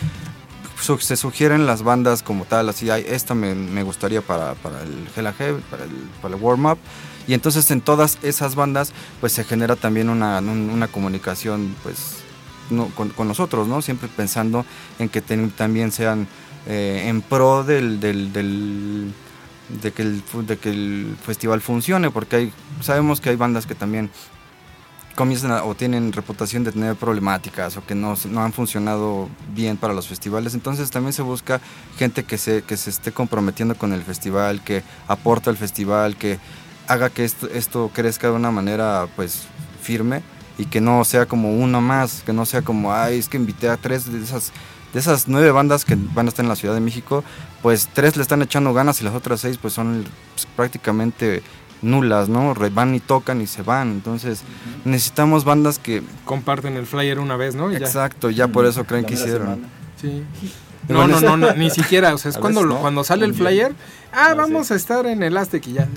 [0.99, 5.09] se sugieren las bandas como tal, así, "Ay, esta me, me gustaría para, para el
[5.13, 6.77] Hell and Heaven, para el, para el Warm Up.
[7.29, 12.15] Y entonces en todas esas bandas pues se genera también una, un- una comunicación pues
[13.15, 13.83] con, nosotros, ¿no?
[13.83, 14.65] Siempre pensando
[14.97, 16.27] en que también sean
[16.65, 19.13] eh, en pro del, del,
[19.81, 23.75] de, que el, de que el festival funcione, porque hay, sabemos que hay bandas que
[23.75, 24.09] también
[25.15, 29.93] comienzan o tienen reputación de tener problemáticas o que no, no han funcionado bien para
[29.93, 30.55] los festivales.
[30.55, 31.61] Entonces también se busca
[31.97, 36.39] gente que se, que se esté comprometiendo con el festival, que aporta al festival, que
[36.89, 39.43] haga que esto, esto crezca de una manera pues
[39.81, 40.21] firme
[40.57, 43.69] y que no sea como uno más, que no sea como, ay, es que invité
[43.69, 44.51] a tres de esas,
[44.93, 47.23] de esas nueve bandas que van a estar en la Ciudad de México,
[47.61, 51.41] pues tres le están echando ganas y las otras seis pues son pues, prácticamente
[51.81, 52.53] nulas, ¿no?
[52.53, 53.89] Re- Van y tocan y se van.
[53.91, 54.41] Entonces
[54.83, 56.03] necesitamos bandas que...
[56.25, 57.69] Comparten el flyer una vez, ¿no?
[57.71, 57.85] Y ya.
[57.85, 59.41] Exacto, ya por eso creen La que hicieron.
[59.47, 59.67] semana.
[60.01, 60.23] Sí.
[60.87, 63.33] No, no, no, no, ni siquiera, o sea, es A cuando, no, cuando sale el
[63.33, 63.73] flyer,
[64.13, 65.87] ah, vamos a estar en el Aztec y ya.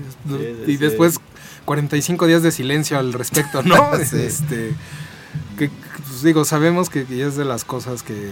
[0.67, 1.19] y después
[1.65, 3.93] 45 días de silencio al respecto, ¿no?
[3.97, 4.73] Este,
[5.57, 5.69] que,
[6.07, 8.31] pues digo, sabemos que, que es de las cosas que,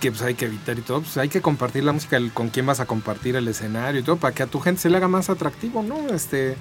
[0.00, 2.48] que pues hay que evitar y todo, pues hay que compartir la música, el- con
[2.48, 4.96] quién vas a compartir el escenario y todo, para que a tu gente se le
[4.96, 6.08] haga más atractivo, ¿no?
[6.14, 6.56] Este,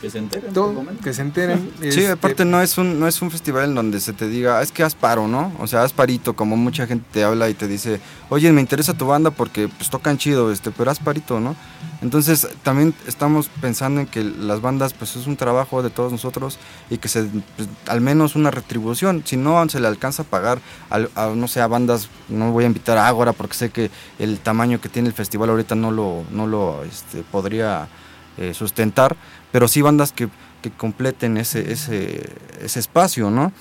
[0.00, 0.52] Que se enteren.
[0.52, 1.70] todo, que se enteren.
[1.80, 4.58] Sí, este, aparte no es un no es un festival en donde se te diga,
[4.58, 5.52] "Ah, es que haz paro, ¿no?
[5.58, 8.94] O sea, haz parito, como mucha gente te habla y te dice, oye, me interesa
[8.94, 11.54] tu banda porque pues tocan chido, este, pero haz parito, ¿no?
[12.02, 16.58] Entonces también estamos pensando en que las bandas pues es un trabajo de todos nosotros
[16.90, 17.22] y que se
[17.56, 20.58] pues, al menos una retribución, si no se le alcanza a pagar
[20.90, 23.90] al- a, no sé, a bandas, no voy a invitar a Ágora porque sé que
[24.18, 27.88] el tamaño que tiene el festival ahorita no lo, no lo este, podría
[28.36, 29.16] eh, sustentar,
[29.54, 30.28] pero sí bandas que,
[30.62, 32.28] que completen ese, ese,
[32.60, 33.52] ese espacio, ¿no?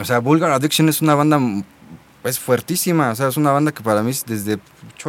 [0.00, 1.38] O sea, Vulgar Addiction es una banda
[2.22, 4.58] pues fuertísima, o sea, es una banda que para mí desde,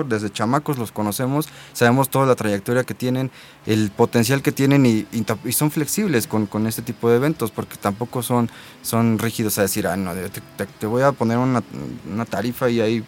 [0.08, 3.32] desde chamacos los conocemos, sabemos toda la trayectoria que tienen,
[3.66, 5.08] el potencial que tienen y,
[5.44, 8.52] y son flexibles con, con este tipo de eventos, porque tampoco son,
[8.84, 11.64] son rígidos a decir, ah, no, te- te voy a poner una,
[12.12, 13.04] una tarifa y ahí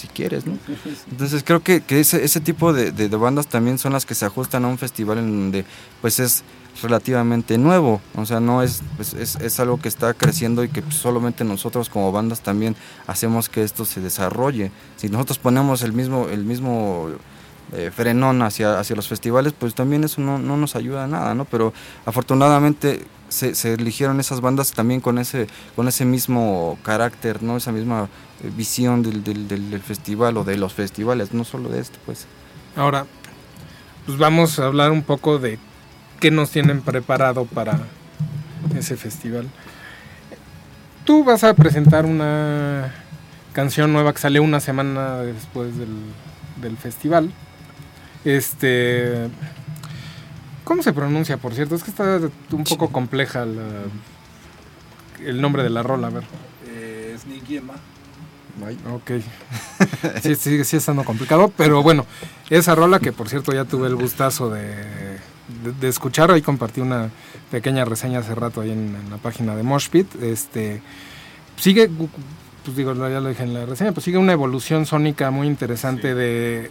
[0.00, 0.56] si quieres, ¿no?
[1.10, 4.24] Entonces creo que, que ese, ese tipo de, de, bandas también son las que se
[4.24, 5.64] ajustan a un festival en donde
[6.00, 6.42] pues es
[6.82, 10.82] relativamente nuevo, o sea, no es, pues, es, es, algo que está creciendo y que
[10.90, 14.70] solamente nosotros como bandas también hacemos que esto se desarrolle.
[14.96, 17.10] Si nosotros ponemos el mismo, el mismo
[17.72, 21.34] eh, frenón hacia, hacia los festivales, pues también eso no, no nos ayuda a nada,
[21.34, 21.44] ¿no?
[21.44, 21.72] Pero
[22.04, 27.56] afortunadamente se, eligieron esas bandas también con ese, con ese mismo carácter, ¿no?
[27.56, 28.08] Esa misma
[28.42, 32.26] eh, visión del, del, del, festival o de los festivales, no solo de este, pues.
[32.76, 33.06] Ahora,
[34.06, 35.58] pues vamos a hablar un poco de
[36.18, 37.78] qué nos tienen preparado para
[38.76, 39.48] ese festival.
[41.04, 42.92] Tú vas a presentar una
[43.52, 45.96] canción nueva que sale una semana después del,
[46.60, 47.32] del festival.
[48.24, 49.28] Este.
[50.64, 51.74] ¿Cómo se pronuncia, por cierto?
[51.74, 52.20] Es que está
[52.52, 53.84] un poco compleja la,
[55.24, 56.24] el nombre de la rola, a ver.
[56.68, 57.24] Eh, es.
[58.92, 59.10] Ok.
[60.22, 62.06] sí, sí, sí estando complicado, pero bueno,
[62.50, 64.66] esa rola que por cierto ya tuve el gustazo de,
[65.64, 67.10] de, de escuchar, hoy compartí una
[67.50, 70.82] pequeña reseña hace rato ahí en, en la página de Moshpit, este,
[71.56, 71.90] sigue,
[72.64, 76.08] pues digo, ya lo dije en la reseña, pues sigue una evolución sónica muy interesante
[76.10, 76.14] sí.
[76.14, 76.70] de,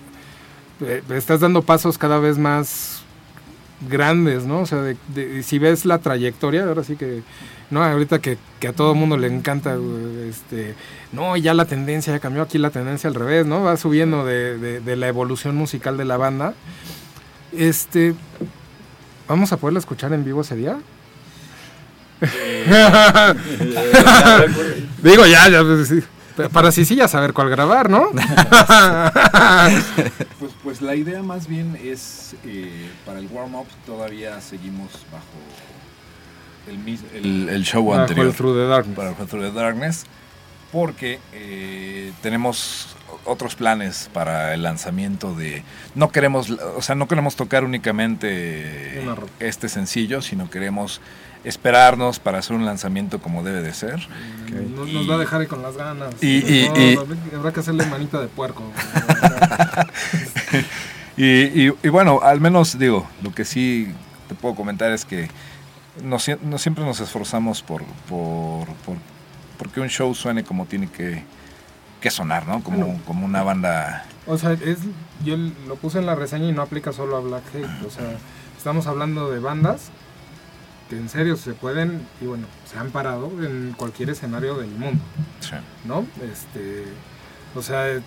[0.79, 3.01] de, estás dando pasos cada vez más
[3.87, 4.61] grandes, ¿no?
[4.61, 7.21] O sea, de, de, si ves la trayectoria, ahora sí que,
[7.69, 9.77] no, ahorita que, que a todo mundo le encanta,
[10.27, 10.75] este,
[11.11, 13.63] no, ya la tendencia ya cambió, aquí la tendencia al revés, ¿no?
[13.63, 16.55] Va subiendo de, de, de la evolución musical de la banda.
[17.51, 18.15] Este,
[19.27, 20.77] ¿vamos a poderla escuchar en vivo ese día?
[25.01, 26.03] Digo, ya, ya, pues, sí.
[26.53, 28.11] Para sí sí ya saber cuál grabar, ¿no?
[30.63, 35.25] pues, la idea más bien es, eh, para el warm-up todavía seguimos bajo
[36.67, 38.33] el, el, el show anterior.
[38.33, 38.95] Through the Darkness.
[38.95, 40.05] Para el Through the Darkness.
[40.71, 42.95] Porque eh, tenemos
[43.25, 45.63] otros planes para el lanzamiento de
[45.95, 49.03] no queremos o sea no queremos tocar únicamente
[49.39, 51.01] este sencillo sino queremos
[51.43, 53.95] esperarnos para hacer un lanzamiento como debe de ser
[54.43, 54.93] okay.
[54.93, 57.85] nos, va a dejar ahí con las ganas y, y, no, y habrá que hacerle
[57.85, 58.63] manita de puerco
[61.17, 63.93] y, bueno al menos digo lo que sí
[64.27, 65.29] te puedo comentar es que
[66.03, 68.97] no, siempre nos esforzamos por, por, por
[69.57, 71.23] porque un show suene como tiene que
[71.99, 72.63] que sonar, ¿no?
[72.63, 74.05] Como, bueno, como una banda.
[74.25, 74.79] O sea, es,
[75.23, 75.35] yo
[75.67, 77.85] lo puse en la reseña y no aplica solo a Black Hate.
[77.85, 78.17] O sea,
[78.57, 79.91] estamos hablando de bandas
[80.89, 85.01] que en serio se pueden, y bueno, se han parado en cualquier escenario del mundo.
[85.39, 85.55] Sí.
[85.85, 86.05] ¿No?
[86.23, 86.85] Este.
[87.55, 88.01] O sea,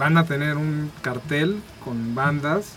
[0.00, 2.72] van a tener un cartel con bandas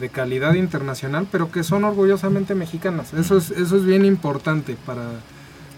[0.00, 3.12] de calidad internacional, pero que son orgullosamente mexicanas.
[3.12, 5.20] Eso es, eso es bien importante para,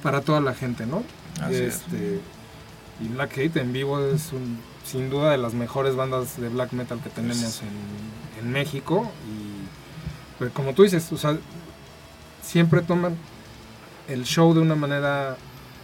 [0.04, 1.02] para toda la gente, ¿no?
[1.42, 2.20] Así este, es.
[3.00, 6.72] Y Black Hate en vivo es un, sin duda de las mejores bandas de black
[6.72, 9.10] metal que tenemos en, en, México.
[9.28, 11.36] Y pues, como tú dices, o sea,
[12.42, 13.16] siempre toman
[14.06, 15.36] el show de una manera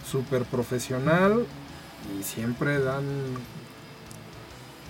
[0.09, 1.45] súper profesional
[2.17, 3.03] y siempre dan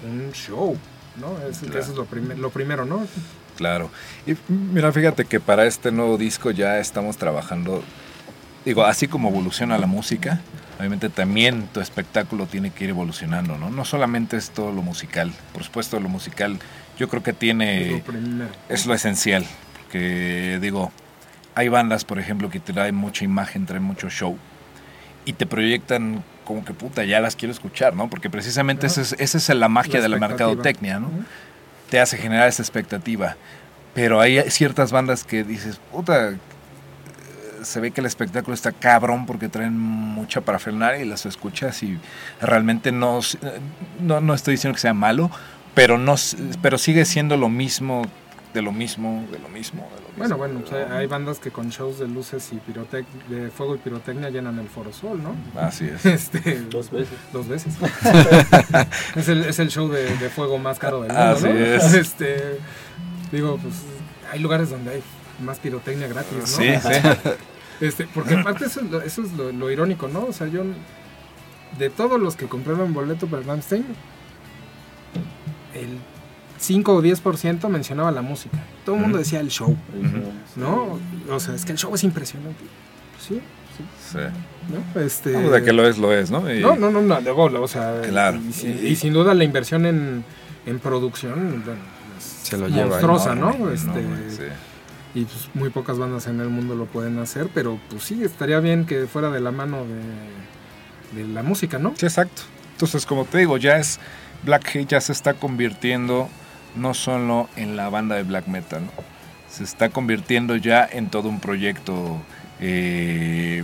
[0.03, 0.77] un show,
[1.19, 1.37] ¿no?
[1.47, 1.79] Es, claro.
[1.79, 3.05] Eso es lo, prim lo primero, ¿no?
[3.57, 3.89] Claro.
[4.25, 7.83] Y mira, fíjate que para este nuevo disco ya estamos trabajando,
[8.65, 10.41] digo, así como evoluciona la música,
[10.79, 13.69] obviamente también tu espectáculo tiene que ir evolucionando, ¿no?
[13.69, 16.59] No solamente es todo lo musical, por supuesto lo musical
[16.97, 19.45] yo creo que tiene, es lo, es lo esencial,
[19.81, 20.91] porque digo,
[21.55, 24.37] hay bandas, por ejemplo, que traen mucha imagen, traen mucho show,
[25.25, 28.10] y te proyectan como que puta, ya las quiero escuchar, ¿no?
[28.10, 31.08] Porque precisamente esa es, esa es la magia la de la mercadotecnia, ¿no?
[31.08, 31.25] Uh -huh.
[31.89, 33.36] Te hace generar esa expectativa.
[33.93, 36.34] Pero hay ciertas bandas que dices, puta,
[37.62, 41.97] se ve que el espectáculo está cabrón porque traen mucha parafernalia y las escuchas y
[42.41, 43.19] realmente no,
[43.99, 45.29] no, no estoy diciendo que sea malo,
[45.73, 46.15] pero, no,
[46.62, 48.03] pero sigue siendo lo mismo
[48.53, 50.02] de lo mismo, de lo mismo, de lo mismo.
[50.15, 53.76] Bueno, bueno, o sea, hay bandas que con shows de luces y pirotec de fuego
[53.76, 55.36] y pirotecnia llenan el Foro Sol, ¿no?
[55.60, 56.06] Así es.
[56.13, 57.17] Este, dos veces.
[57.32, 57.73] Dos veces.
[59.15, 61.54] es, el, es el show de, de, fuego más caro del mundo, Así ¿no?
[61.54, 61.93] es.
[61.93, 62.60] Este,
[63.32, 63.76] digo, pues
[64.32, 65.04] hay lugares donde hay
[65.43, 66.45] más pirotecnia gratis, ¿no?
[66.45, 67.30] Sí, sí.
[67.82, 70.26] Este, porque aparte eso es, lo, eso es lo, lo, irónico, ¿no?
[70.26, 70.63] O sea, yo,
[71.78, 73.86] de todos los que compraron boleto para Rammstein,
[75.73, 75.99] el
[76.63, 78.58] 5 o 10% mencionaba la música.
[78.86, 79.76] Todo el mundo decía el show,
[80.56, 80.97] ¿no?
[81.30, 82.63] O sea, es que el show es impresionante.
[83.19, 83.41] Sí,
[83.78, 83.84] sí.
[84.12, 84.17] Sí.
[84.71, 85.02] ¿No?
[85.02, 85.32] Este...
[85.34, 86.52] No, de que lo es, lo es, ¿no?
[86.54, 86.62] Y...
[86.62, 88.39] No, no, no, no, luego, o sea, claro.
[88.82, 90.23] y, sin duda la inversión en,
[90.65, 91.63] en producción
[92.19, 93.69] se lo monstruosa, ¿no?
[93.69, 94.43] Este, sí.
[95.15, 98.60] Y pues muy pocas bandas en el mundo lo pueden hacer, pero pues sí, estaría
[98.62, 99.84] bien que fuera de la mano
[101.13, 101.93] de, de la música, ¿no?
[101.97, 102.43] Sí, exacto.
[102.71, 103.99] Entonces, como te digo, ya es
[104.43, 106.30] Black Hate ya se está convirtiendo
[106.75, 108.81] no solo en la banda de black metal,
[109.49, 112.19] se está convirtiendo ya en todo un proyecto
[112.59, 113.63] eh,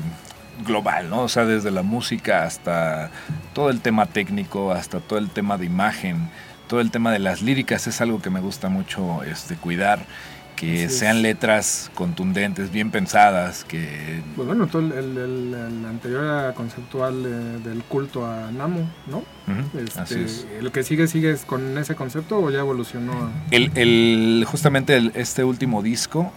[0.66, 1.22] global, ¿no?
[1.22, 3.10] O sea, desde la música hasta
[3.54, 6.30] todo el tema técnico, hasta todo el tema de imagen,
[6.68, 10.00] todo el tema de las líricas es algo que me gusta mucho este, cuidar
[10.60, 14.22] que sean letras contundentes, bien pensadas, que...
[14.36, 19.24] Pues bueno, todo el, el, anterior conceptual del culto a Namo, ¿no?
[19.80, 20.46] este, Así es.
[20.60, 23.32] ¿El que sigue sigue con ese concepto o ya evolucionó?
[23.52, 26.34] El, el, justamente este último disco,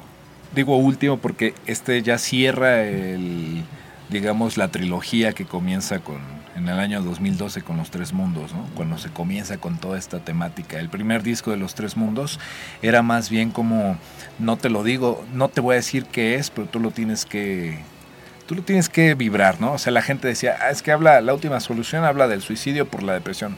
[0.55, 3.65] digo último porque este ya cierra el,
[4.09, 6.21] digamos, la trilogía que comienza con
[6.57, 8.67] en el año 2012 con Los Tres Mundos, ¿no?
[8.75, 10.79] cuando se comienza con toda esta temática.
[10.79, 12.39] El primer disco de Los Tres Mundos
[12.83, 13.97] era más bien como,
[14.39, 17.25] no te lo digo, no te voy a decir qué es, pero tú lo tienes
[17.25, 17.79] que,
[18.47, 19.73] tú lo tienes que vibrar, ¿no?
[19.73, 22.87] O sea, la gente decía, ah, es que habla, la última solución habla del suicidio
[22.87, 23.57] por la depresión.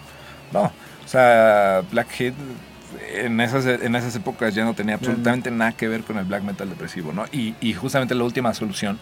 [0.52, 2.34] No, o sea, Blackhead
[3.12, 6.42] en esas, en esas épocas ya no tenía absolutamente nada que ver con el black
[6.42, 7.24] metal depresivo, ¿no?
[7.32, 8.98] Y, y justamente la última solución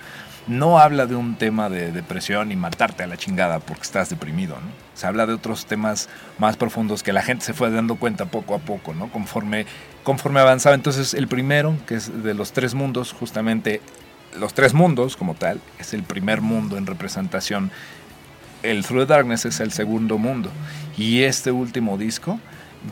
[0.47, 4.57] no habla de un tema de depresión y matarte a la chingada porque estás deprimido,
[4.57, 4.71] ¿no?
[4.95, 8.55] Se habla de otros temas más profundos que la gente se fue dando cuenta poco
[8.55, 9.09] a poco, ¿no?
[9.11, 9.67] Conforme,
[10.03, 10.75] conforme avanzaba.
[10.75, 13.81] Entonces, el primero, que es de los tres mundos, justamente
[14.39, 17.71] los tres mundos como tal, es el primer mundo en representación.
[18.63, 20.51] El Through the Darkness es el segundo mundo.
[20.97, 22.39] Y este último disco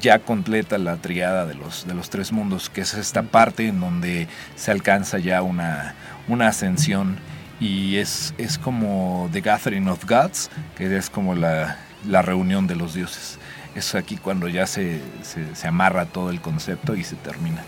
[0.00, 3.80] ya completa la triada de los, de los tres mundos, que es esta parte en
[3.80, 5.94] donde se alcanza ya una,
[6.28, 7.18] una ascensión
[7.60, 12.94] y es, es como The Gathering of Gods, que es como la, reunión de los
[12.94, 13.38] dioses.
[13.74, 17.62] Es aquí cuando ya se, se, amarra todo el concepto y se termina.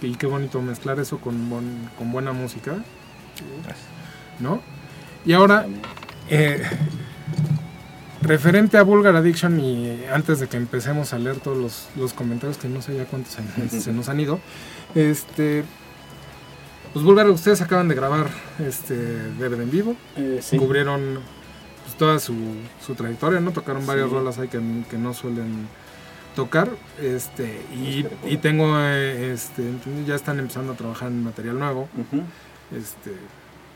[0.00, 1.50] Y, qué bonito mezclar eso con,
[1.98, 2.76] con buena música.
[4.38, 4.62] ¿No?
[5.24, 5.66] Y ahora,
[6.30, 6.62] eh,
[8.22, 12.58] referente a Vulgar Addiction y antes de que empecemos a leer todos los, los comentarios,
[12.58, 13.36] que no sé ya cuántos
[13.70, 14.40] se nos han ido,
[14.94, 15.64] este
[16.96, 18.26] pues Vulgar, ustedes acaban de grabar
[18.58, 19.96] este DVD en vivo.
[20.16, 21.20] Eh, Cubrieron
[21.84, 22.34] pues, toda su,
[22.80, 23.50] su, trayectoria, ¿no?
[23.50, 25.68] Tocaron varias rolas ahí que, que, no suelen
[26.34, 26.70] tocar.
[26.98, 29.62] Este, y, y tengo, eh, este,
[30.06, 31.86] ya están empezando a trabajar en material nuevo.
[32.74, 33.12] Este,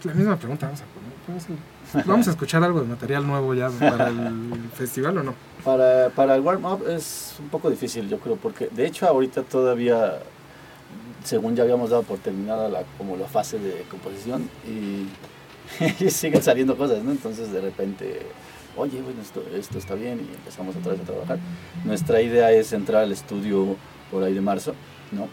[0.04, 1.58] la misma pregunta vamos a poner.
[2.06, 5.34] ¿Vamos a escuchar algo de material nuevo ya para el festival o no?
[5.64, 10.20] Para, para el warm-up es un poco difícil, yo creo, porque de hecho ahorita todavía
[11.24, 16.76] según ya habíamos dado por terminada la, como la fase de composición y, siguen saliendo
[16.76, 17.12] cosas, ¿no?
[17.12, 18.22] Entonces de repente,
[18.76, 21.38] oye, bueno, esto, esto está bien y empezamos otra vez a trabajar.
[21.84, 23.76] Nuestra idea es entrar al estudio
[24.10, 24.74] por ahí de marzo,
[25.12, 25.28] ¿no?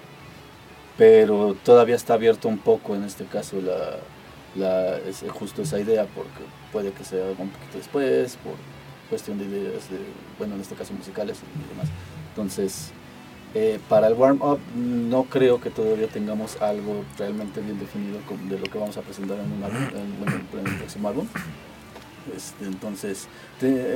[0.95, 3.97] Pero todavía está abierto un poco en este caso la,
[4.57, 8.55] la, es justo esa idea porque puede que sea un poquito después, por
[9.09, 9.99] cuestión de ideas, de,
[10.37, 11.87] bueno, en este caso musicales y demás.
[12.29, 12.91] Entonces,
[13.53, 18.65] eh, para el warm-up no creo que todavía tengamos algo realmente bien definido de lo
[18.65, 21.27] que vamos a presentar en, un en, el próximo álbum.
[22.35, 23.27] Este, entonces,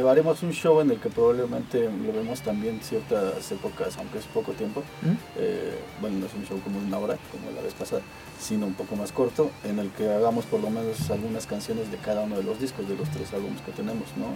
[0.09, 4.53] haremos un show en el que probablemente lo vemos también ciertas épocas, aunque es poco
[4.53, 4.81] tiempo.
[5.01, 5.13] ¿Mm?
[5.37, 8.01] Eh, bueno, no es un show como una hora, como la vez pasada,
[8.39, 11.97] sino un poco más corto, en el que hagamos por lo menos algunas canciones de
[11.97, 14.27] cada uno de los discos, de los tres álbumes que tenemos, ¿no?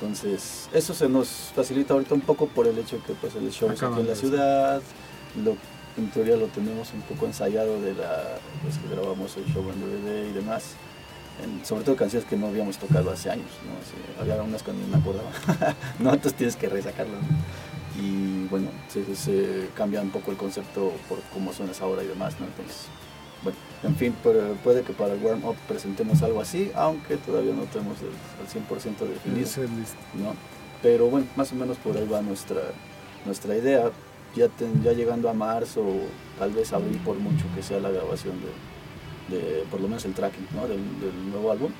[0.00, 3.50] Entonces, eso se nos facilita ahorita un poco por el hecho de que pues, el
[3.50, 4.82] show es aquí en la ciudad,
[5.44, 5.56] lo,
[5.98, 9.80] en teoría lo tenemos un poco ensayado de la pues, que grabamos el show en
[9.80, 10.74] DVD y demás.
[11.62, 14.22] Sobre todo canciones que no habíamos tocado hace años, ¿no?
[14.22, 15.30] había unas que no me acordaba,
[15.98, 17.20] no, entonces tienes que resacarlas.
[18.00, 22.34] Y bueno, se, se, cambia un poco el concepto por cómo suenas ahora y demás,
[22.40, 22.46] ¿no?
[22.46, 22.86] Entonces,
[23.42, 24.14] bueno, en fin,
[24.62, 28.10] puede que para el warm-up presentemos algo así, aunque todavía no tenemos el,
[28.46, 29.48] 100% definido.
[30.14, 30.34] ¿no?
[30.82, 32.60] Pero bueno, más o menos por ahí va nuestra,
[33.24, 33.90] nuestra idea.
[34.36, 34.48] Ya,
[34.84, 35.82] ya llegando a marzo,
[36.38, 38.46] tal vez abril por mucho que sea la grabación de,
[39.70, 41.72] por lo menos el tracking del, nuevo álbum,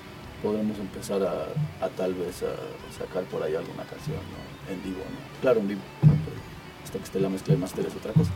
[0.42, 4.18] podremos empezar a, tal vez a sacar por ahí alguna canción
[4.70, 5.00] en vivo.
[5.00, 5.40] ¿no?
[5.40, 5.80] Claro, en vivo.
[6.84, 8.30] Hasta que esté la mezcla de máster es otra cosa.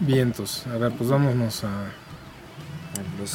[0.00, 0.66] Vientos.
[0.66, 1.90] A ver, pues vámonos a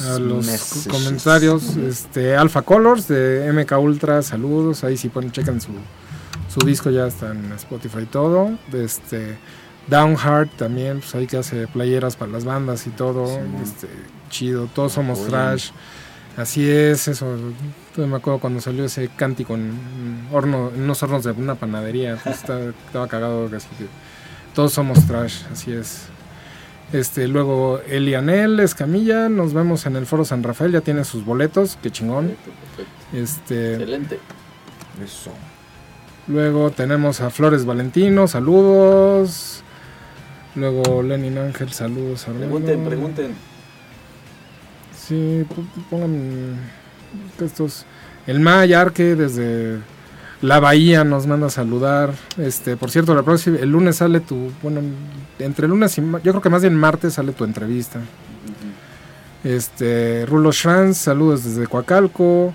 [0.06, 1.76] a los comentarios.
[1.76, 4.84] Este, Alpha Colors de MK Ultra, saludos.
[4.84, 5.72] Ahí si ponen, chequen su,
[6.52, 8.50] su disco, ya está en Spotify y todo.
[8.72, 9.38] Este,
[9.88, 13.24] Downheart también, pues ahí que hace playeras para las bandas y todo.
[13.62, 13.88] este,
[14.28, 15.70] chido, todos somos trash.
[16.36, 17.36] Así es, eso.
[17.96, 22.16] me acuerdo cuando salió ese cántico en, horno, en unos hornos de una panadería.
[22.22, 23.50] Pues estaba, cagado.
[23.54, 23.86] Así que
[24.54, 26.06] todos somos trash, así es.
[26.92, 31.76] Este, luego Elianel Escamilla, nos vemos en el Foro San Rafael, ya tiene sus boletos,
[31.82, 32.34] qué chingón.
[33.12, 34.18] Este, Excelente.
[35.04, 35.32] Eso.
[36.28, 39.62] Luego tenemos a Flores Valentino, saludos.
[40.54, 42.24] Luego Lenin Ángel, saludos.
[42.24, 43.34] Pregunten, pregunten.
[45.08, 45.46] Sí,
[45.88, 46.56] pongan
[47.40, 47.86] estos.
[48.26, 49.78] El Mayarque desde
[50.42, 52.12] la Bahía nos manda a saludar.
[52.36, 54.82] Este, por cierto, la próxima, el lunes sale tu, bueno,
[55.38, 58.00] entre lunes y yo creo que más bien martes sale tu entrevista.
[59.44, 62.52] Este, Rulo Schranz, saludos desde Coacalco.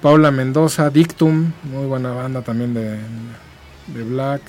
[0.00, 2.98] Paula Mendoza, Dictum, muy buena banda también de,
[3.88, 4.40] de Black.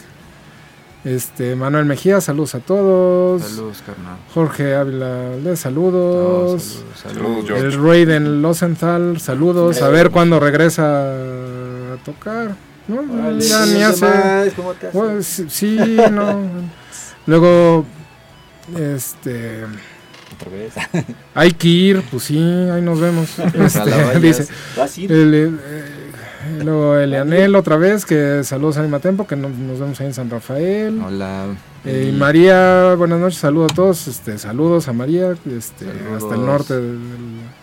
[1.03, 3.41] Este, Manuel Mejía, saludos a todos.
[3.41, 4.17] Saludos, carnal.
[4.33, 6.83] Jorge Ávila, saludos.
[6.95, 7.77] Saludos, El George.
[7.77, 9.81] Raiden Losenthal, saludos.
[9.81, 12.55] A ver cuándo regresa a tocar.
[12.87, 14.53] No, Órale, ya sí, ni ¿qué hace.
[14.55, 14.97] ¿Cómo te hace?
[14.97, 15.77] Pues, sí, sí,
[16.11, 16.39] no.
[17.25, 17.85] Luego,
[18.77, 19.63] este.
[20.35, 20.73] Otra vez.
[21.33, 23.39] Hay que ir, pues sí, ahí nos vemos.
[23.39, 24.47] Este, dice.
[24.77, 25.11] ¿Vas a ir?
[25.11, 25.59] El, el,
[26.63, 30.29] luego Elianel otra vez, que saludos a Tempo, que nos, nos vemos ahí en San
[30.29, 31.01] Rafael.
[31.01, 31.47] Hola.
[31.85, 36.23] Eh, y María, buenas noches, saludos a todos, este, saludos a María, este, Saludos.
[36.23, 36.99] hasta el norte del,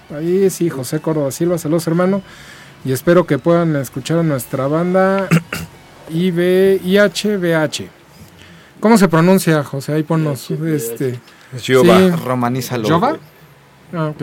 [0.09, 2.22] país, y José Córdoba Silva, saludos hermano,
[2.84, 5.28] y espero que puedan escuchar a nuestra banda
[6.11, 7.89] IB, IHBH.
[8.80, 9.93] ¿Cómo se pronuncia, José?
[9.93, 11.18] Ahí ponnos, este.
[11.57, 11.74] Sí.
[12.24, 12.89] Romanízalo.
[12.89, 13.16] ¿Jova?
[13.93, 14.22] Ah, ok.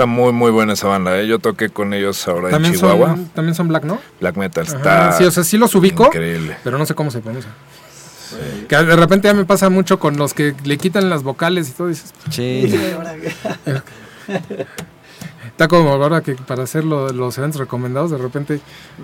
[0.00, 1.18] Está muy, muy buena esa banda.
[1.20, 1.26] ¿eh?
[1.26, 3.08] Yo toqué con ellos ahora en Chihuahua.
[3.08, 3.98] son, también son black, ¿no?
[4.18, 4.64] Black Metal.
[4.66, 6.56] Ajá, Está sí, o sea, sí los ubico, increíble.
[6.64, 7.50] pero no sé cómo se pronuncia.
[8.66, 11.72] Que de repente ya me pasa mucho con los que le quitan las vocales y
[11.72, 12.72] todo, dices, Sí.
[15.46, 18.60] Está como ahora que para hacer lo- los eventos recomendados, de repente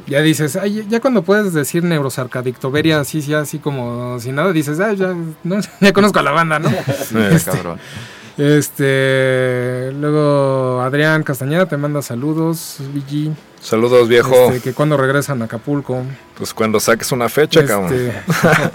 [0.06, 4.80] ya dices, ay, ya cuando puedes decir neurosarcadictoveria así, sí, así como sin nada, dices,
[4.80, 6.70] ay, ya, no, ya conozco a la banda, ¿no?
[6.70, 7.78] Eh, cabrón.
[8.38, 14.34] Este, luego Adrián Castañeda te manda saludos, VG, Saludos, viejo.
[14.52, 16.02] este, que cuando regresan a Acapulco.
[16.36, 17.92] Pues cuando saques una fecha, cabrón.
[17.94, 18.22] Este,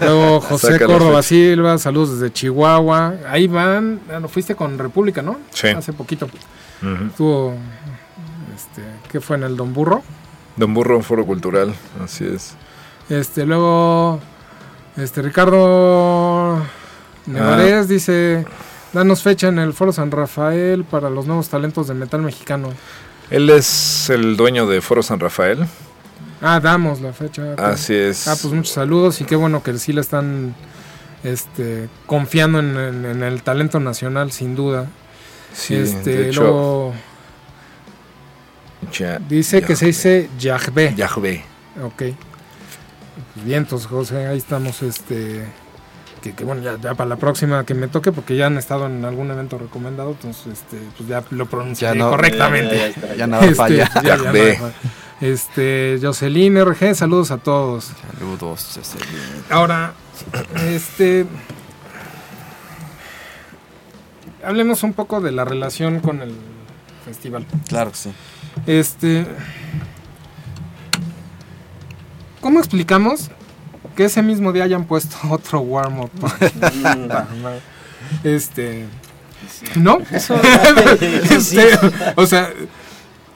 [0.04, 1.22] luego José Saca Córdoba.
[1.22, 3.14] Silva, saludos desde Chihuahua.
[3.28, 5.38] Ahí van, ah, no, fuiste con República, ¿no?
[5.50, 5.68] Sí.
[5.68, 6.28] Hace poquito.
[7.08, 7.54] Estuvo,
[8.54, 10.02] este, ¿qué fue en el Don Burro?
[10.56, 11.72] Don Burro en Foro Cultural.
[12.02, 12.54] Así es.
[13.08, 14.20] Este, luego,
[14.96, 16.60] este, Ricardo
[17.26, 18.44] Nevarez dice,
[18.92, 22.68] danos fecha en el Foro San Rafael para los nuevos talentos de metal mexicano.
[23.30, 25.66] Él es el dueño de Foro San Rafael.
[26.40, 27.54] Ah, damos la fecha.
[27.56, 28.26] Así es.
[28.28, 30.54] Ah, pues muchos saludos y qué bueno que sí le están
[31.24, 34.88] este, confiando en, en- en el talento nacional, sin duda.
[35.54, 36.94] Sí, este, de hecho, luego
[38.92, 40.94] ya- dice que se dice Yahvé.
[40.96, 41.44] Yahvé.
[41.82, 42.02] Ok.
[43.34, 45.44] Pues vientos, José, ahí estamos, este...
[46.22, 48.86] Que, que bueno, ya, ya para la próxima que me toque, porque ya han estado
[48.86, 51.48] en algún evento recomendado, entonces este, pues ya lo
[51.94, 52.76] no- correctamente.
[52.76, 53.14] Ya, ya, ya, ya.
[53.16, 53.90] Ya nada Este, falla.
[54.02, 54.72] ya- nada falla.
[55.20, 57.92] Este, Jocelyn RG, saludos a todos.
[58.18, 59.08] Saludos, Jocelyn.
[59.50, 59.92] Ahora,
[60.68, 61.26] este.
[64.44, 66.34] Hablemos un poco de la relación con el
[67.04, 67.46] festival.
[67.68, 68.12] Claro que sí.
[68.66, 69.26] Este.
[72.40, 73.30] ¿Cómo explicamos
[73.92, 76.10] que ese mismo día hayan puesto otro warm-up?
[78.24, 78.86] este.
[79.76, 79.98] ¿No?
[81.30, 81.78] Este,
[82.16, 82.50] o sea,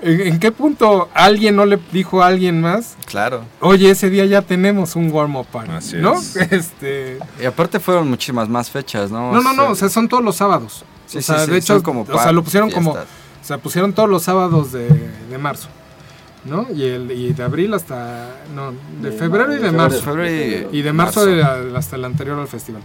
[0.00, 2.96] ¿en, qué punto alguien no le dijo a alguien más?
[3.06, 3.44] Claro.
[3.60, 6.14] Oye, ese día ya tenemos un warm-up party, Así ¿no?
[6.14, 6.36] es.
[6.36, 7.18] Este.
[7.40, 9.32] Y aparte fueron muchísimas más fechas, ¿no?
[9.32, 10.84] No, no, no, o sea, son todos los sábados.
[11.06, 12.98] sí, o sí, sea, sí, de hecho, como o sea, lo pusieron como, o
[13.42, 15.68] sea, pusieron todos los sábados de, de marzo,
[16.48, 16.66] ¿no?
[16.74, 19.96] Y, el, y de abril hasta, no, de De febrero y de marzo.
[19.96, 21.26] De febrero Y de marzo,
[21.74, 22.82] hasta el anterior al festival.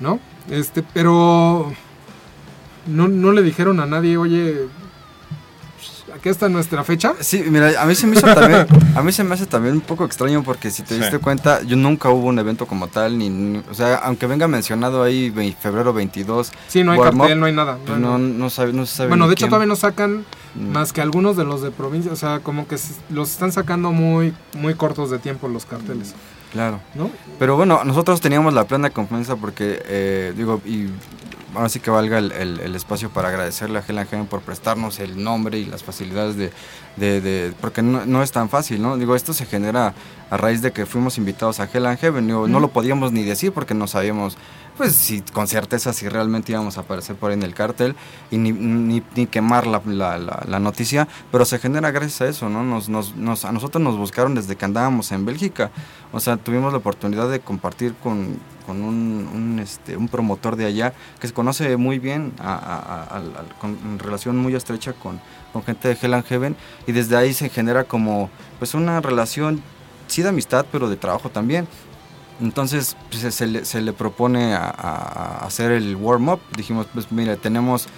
[0.00, 0.18] ¿no?
[0.50, 1.72] Este, pero
[2.86, 4.66] no, no le dijeron a nadie, oye,
[6.16, 7.14] aquí está nuestra fecha.
[7.20, 9.80] Sí, mira, a mí se me hizo también, a mí se me hace también un
[9.80, 11.00] poco extraño porque si te Sí.
[11.00, 14.48] diste cuenta, yo nunca hubo un evento como tal, ni, ni- o sea, aunque venga
[14.48, 17.78] mencionado ahí febrero 22, Sí, no hay cartel, up, no hay nada.
[17.86, 19.50] pues no hay no, no, sabe, no se sabe Bueno, de hecho quién.
[19.50, 20.70] todavía no sacan Mm.
[20.72, 22.76] más que algunos de los de provincia, o sea, como que
[23.10, 26.14] los están sacando muy, muy cortos de tiempo los carteles,
[26.52, 26.80] Claro.
[26.94, 27.10] ¿no?
[27.38, 30.86] Pero bueno, nosotros teníamos la plena confianza porque, eh, digo, y
[31.56, 35.22] ahora sí que valga el, el- el espacio para agradecerle a Heaven por prestarnos el
[35.22, 36.52] nombre y las facilidades de,
[36.96, 38.96] de- de- porque no, no es tan fácil, ¿no?
[38.96, 39.94] Digo, esto se genera
[40.30, 43.74] a raíz de que fuimos invitados a Heaven, digo, no lo podíamos ni decir porque
[43.74, 44.36] no sabíamos,
[44.76, 47.94] pues, si con certeza si realmente íbamos a aparecer por ahí en el cartel
[48.30, 52.62] y ni, ni, ni quemar la, la- noticia, pero se genera gracias a eso, ¿no?
[52.64, 55.70] Nos, nos, nos- a nosotros nos buscaron desde que andábamos en Bélgica,
[56.12, 60.92] o sea, tuvimos la oportunidad de compartir con, con un, este, un promotor de allá
[61.20, 63.20] que se conoce muy bien, a-
[63.60, 65.20] con relación muy estrecha con,
[65.52, 66.56] con gente de Hell and Heaven,
[66.86, 69.62] y desde ahí se genera como pues una relación
[70.08, 71.66] sí de amistad, pero de trabajo también.
[72.40, 76.40] Entonces pues, se, le, se, le, propone a, hacer el warm-up.
[76.56, 77.88] Dijimos, pues mira, tenemos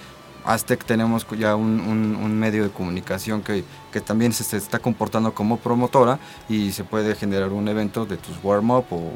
[0.45, 5.57] Aztec tenemos ya un, un, medio de comunicación que, que también se, está comportando como
[5.57, 6.17] promotora
[6.47, 9.11] y se puede generar un evento de tus warm-up o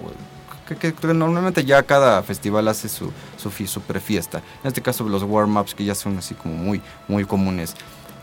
[0.80, 4.40] que, normalmente ya cada festival hace su, su, su prefiesta.
[4.64, 7.76] En este caso los warm-ups que ya son así como muy, muy comunes.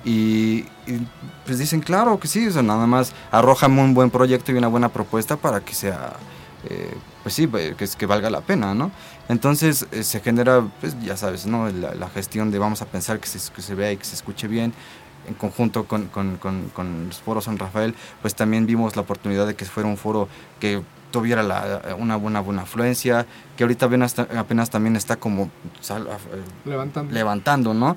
[0.04, 0.62] Y,
[1.44, 4.68] pues dicen, claro que sí, o sea, nada más arrojan un buen proyecto y una
[4.68, 6.14] buena propuesta para que sea
[6.68, 8.90] eh, pues sí, que, que valga la pena, ¿no?
[9.28, 11.68] Entonces eh, se genera, pues ya sabes, ¿no?
[11.70, 14.48] La, gestión de vamos a pensar que se, que se vea y que se escuche
[14.48, 14.72] bien.
[15.28, 19.54] En conjunto con, con, con, los foros San Rafael, pues también vimos la oportunidad de
[19.54, 20.82] que fuera un foro que
[21.12, 25.48] tuviera la, una buena, buena afluencia, que ahorita apenas, apenas también está como eh,
[26.64, 27.12] levantando.
[27.12, 27.96] levantando, ¿no?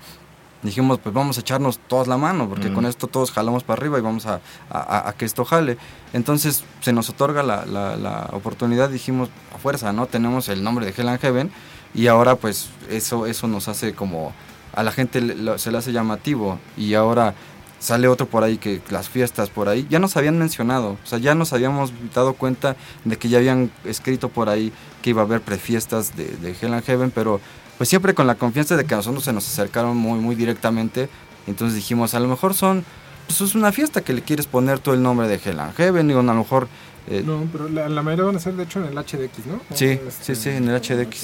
[0.64, 4.00] Dijimos, pues vamos a echarnos todas la mano, porque con esto todos jalamos para arriba
[4.00, 5.78] y vamos a, a, que esto jale.
[6.14, 10.08] Entonces se nos otorga la, la, oportunidad, dijimos, a fuerza, ¿no?
[10.08, 11.52] Tenemos el nombre de Hell and Heaven
[11.94, 14.34] y ahora pues eso, eso nos hace como,
[14.74, 15.20] a la gente
[15.58, 17.36] se le hace llamativo y ahora
[17.80, 21.20] sale otro por ahí que las fiestas por ahí ya nos habían mencionado, o sea,
[21.20, 25.26] ya nos habíamos dado cuenta de que ya habían escrito por ahí que iba a
[25.26, 27.42] haber prefiestas de, de Hell and Heaven, pero
[27.78, 31.10] pues siempre con la confianza de que a nosotros se nos acercaron muy, muy directamente.
[31.48, 32.86] Entonces dijimos, a lo mejor son,
[33.28, 36.10] pues es una fiesta que le quieres poner tú el nombre de Hell and Heaven,
[36.10, 36.68] y a lo mejor...
[37.08, 39.60] Eh, no, pero la, mayoría van a ser de hecho en el HDX, ¿no?
[39.74, 41.18] Sí, sí, este, sí, en el HDX.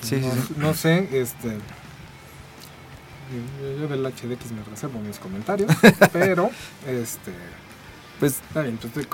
[0.00, 1.58] sí, no, sí, no, sé, este...
[3.78, 5.70] Yo del HDX me reservo mis comentarios,
[6.12, 6.50] pero
[6.86, 7.32] este...
[8.18, 8.40] Pues...
[8.48, 9.06] Está bien, pues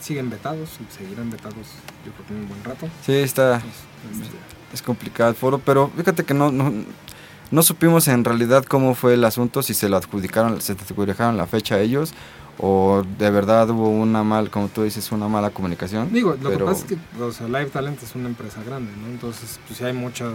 [0.00, 1.66] siguen vetados seguirán vetados
[2.04, 2.88] yo creo que un buen rato.
[3.06, 3.60] Sí, está...
[3.60, 8.94] Pues, este, es complicado el foro, pero fíjate que no, no, supimos en realidad cómo
[8.94, 12.12] fue el asunto, si se lo adjudicaron, se adjudicaron la fecha a ellos
[12.58, 16.12] o de verdad hubo una mal, como tú dices, una mala comunicación.
[16.12, 19.08] Digo, lo que pasa es que o sea, Live Talent es una empresa grande, ¿no?
[19.08, 20.32] Entonces, pues si hay muchas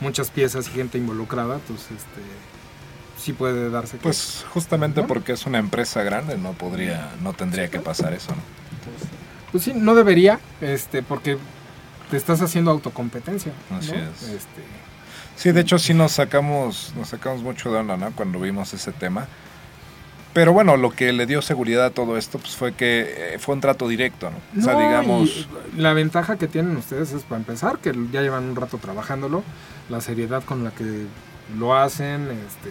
[0.00, 2.22] muchas piezas y gente involucrada, pues este
[3.18, 7.80] sí puede darse Pues justamente porque es una empresa grande no podría no tendría que
[7.80, 8.42] pasar eso, ¿no?
[9.52, 11.38] Pues sí, no debería, este porque
[12.14, 13.50] te estás haciendo autocompetencia.
[13.76, 14.22] Así es.
[14.28, 14.62] Este,
[15.34, 18.12] sí, de hecho sí nos sacamos, nos sacamos mucho de onda, ¿no?
[18.12, 19.26] Cuando vimos ese tema.
[20.32, 23.56] Pero bueno, lo que le dio seguridad a todo esto pues fue que eh, fue
[23.56, 24.60] un trato directo, ¿no?
[24.60, 25.48] o sea, digamos...
[25.76, 29.42] la ventaja que tienen ustedes es, para empezar, que ya llevan un rato trabajándolo,
[29.88, 31.06] la seriedad con la que
[31.58, 32.70] lo hacen, este,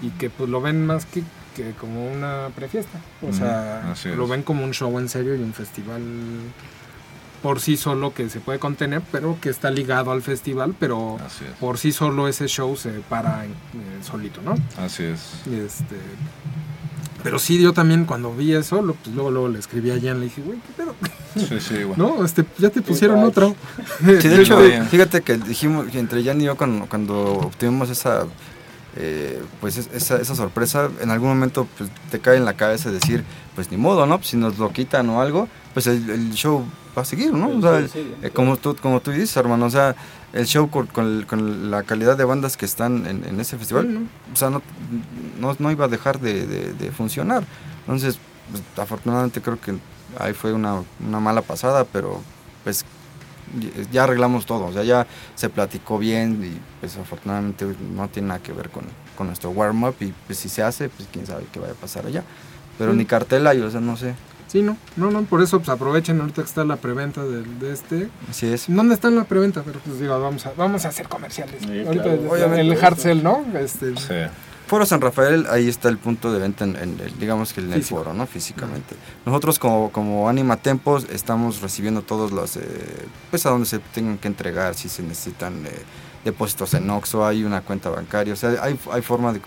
[0.00, 1.22] y que pues lo ven más que,
[1.54, 2.98] que como una prefiesta.
[3.20, 6.02] O sea, lo ven como un show en serio y un festival
[7.42, 11.18] por sí solo que se puede contener, pero que está ligado al festival, pero
[11.60, 13.52] por sí solo ese show se para en,
[14.04, 14.54] solito, ¿no?
[14.78, 15.20] Así es.
[15.46, 15.96] Este,
[17.22, 20.20] pero sí, yo también cuando vi eso, lo, pues luego, luego le escribí a Jan,
[20.20, 20.94] le dije, güey, ¿qué pedo?
[21.34, 22.16] Sí, sí, bueno.
[22.16, 23.54] No, este, ya te pusieron otro.
[23.98, 24.58] Sí, de hecho,
[24.90, 28.26] fíjate que dijimos, que entre Jan y yo cuando, cuando obtuvimos esa
[28.94, 33.24] eh, pues esa, esa, sorpresa en algún momento pues, te cae en la cabeza decir,
[33.54, 34.22] pues ni modo, ¿no?
[34.22, 36.66] si nos lo quitan o algo, pues el, show
[36.96, 37.48] va a seguir, ¿no?
[37.48, 37.80] O sea,
[38.22, 39.96] eh, como, tú, como tú dices, hermano, o sea,
[40.32, 44.50] el show con, con, la calidad de bandas que están en, ese festival, o sea,
[44.50, 44.62] no,
[45.58, 47.44] no, iba a dejar de, de, funcionar.
[47.80, 48.18] Entonces,
[48.50, 49.74] pues, afortunadamente creo que
[50.18, 52.20] ahí fue una, una mala pasada, pero
[52.64, 52.84] pues
[53.90, 58.40] ya arreglamos todo, o sea, ya se platicó bien y pues afortunadamente no tiene nada
[58.40, 58.84] que ver con,
[59.16, 62.06] con nuestro warm-up y pues si se hace, pues quién sabe qué vaya a pasar
[62.06, 62.24] allá.
[62.78, 64.14] Pero ni cartel hay, o sea, no sé.
[64.52, 67.72] Sí, no, no, no, por eso pues aprovechen ahorita que está la preventa de, de
[67.72, 68.10] este.
[68.28, 68.66] Así es.
[68.68, 69.62] ¿Dónde está la preventa?
[69.62, 71.62] Pero pues digo, vamos a, vamos a hacer comerciales.
[71.62, 73.46] ahorita el hard sell, ¿no?
[73.58, 74.14] Este, sí.
[74.66, 77.82] Foro San Rafael, ahí está el punto de venta, en, el, digamos que en el
[77.82, 78.26] foro, ¿no?
[78.26, 78.94] Físicamente.
[79.24, 82.60] Nosotros como, como Anima Tempos estamos recibiendo todos los, eh,
[83.30, 85.70] pues a donde se tengan que entregar, si se necesitan eh,
[86.24, 89.40] depósitos en Oxxo, hay una cuenta bancaria, o sea, hay, hay forma de,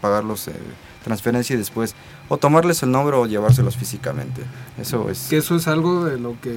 [0.00, 0.52] pagarlos, eh,
[1.02, 1.94] transferencia y después
[2.28, 4.42] o tomarles el nombre o llevárselos físicamente.
[4.78, 5.26] Eso es...
[5.28, 6.56] Que eso es algo de lo que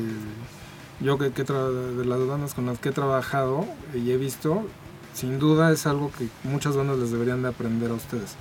[1.01, 4.65] yo que, que de las bandas con las que he trabajado y he visto,
[5.13, 8.35] sin duda es algo que muchas bandas les deberían de aprender a ustedes.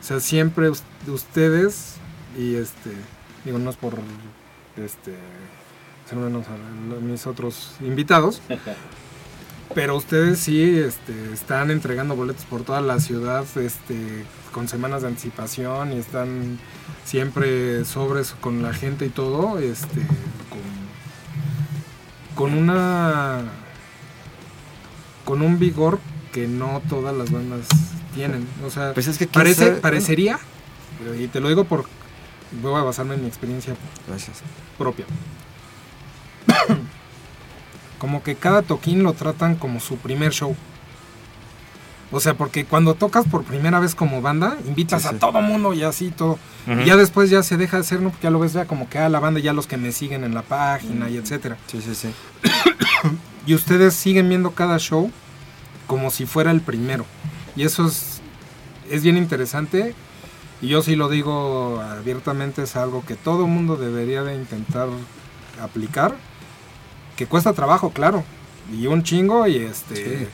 [0.00, 0.70] O sea, siempre
[1.08, 1.96] ustedes,
[2.36, 2.92] y este,
[3.44, 3.94] digo, no es por
[4.76, 5.16] este,
[6.08, 8.40] ser menos a mis otros invitados,
[9.78, 15.06] pero ustedes sí este, están entregando boletos por toda la ciudad este, con semanas de
[15.06, 16.58] anticipación y están
[17.04, 20.00] siempre sobres con la gente y todo, este,
[22.34, 23.42] con una
[25.24, 26.00] con un vigor
[26.32, 27.68] que no todas las bandas
[28.16, 28.48] tienen.
[28.66, 30.40] O sea, pues es que parece, parecería,
[31.20, 31.84] y te lo digo por
[32.62, 33.76] voy a basarme en mi experiencia
[34.08, 34.42] Gracias.
[34.76, 35.04] propia.
[37.98, 40.54] Como que cada toquín lo tratan como su primer show.
[42.10, 45.16] O sea, porque cuando tocas por primera vez como banda, invitas Sí, sí.
[45.16, 46.38] a todo mundo y así todo.
[46.66, 48.10] Y ya después ya se deja de hacer, ¿no?
[48.10, 50.24] Porque ya lo ves ya como que a la banda, ya los que me siguen
[50.24, 51.56] en la página y etcétera.
[51.66, 52.08] Sí, sí, sí.
[53.46, 55.10] Y ustedes siguen viendo cada show
[55.86, 57.04] como si fuera el primero.
[57.56, 58.20] Y eso es,
[58.90, 59.94] es bien interesante.
[60.60, 64.88] Y yo sí lo digo abiertamente, es algo que todo mundo debería de intentar
[65.62, 66.14] aplicar.
[67.18, 68.22] Que cuesta trabajo, claro.
[68.72, 70.18] Y un chingo y este...
[70.20, 70.26] Sí.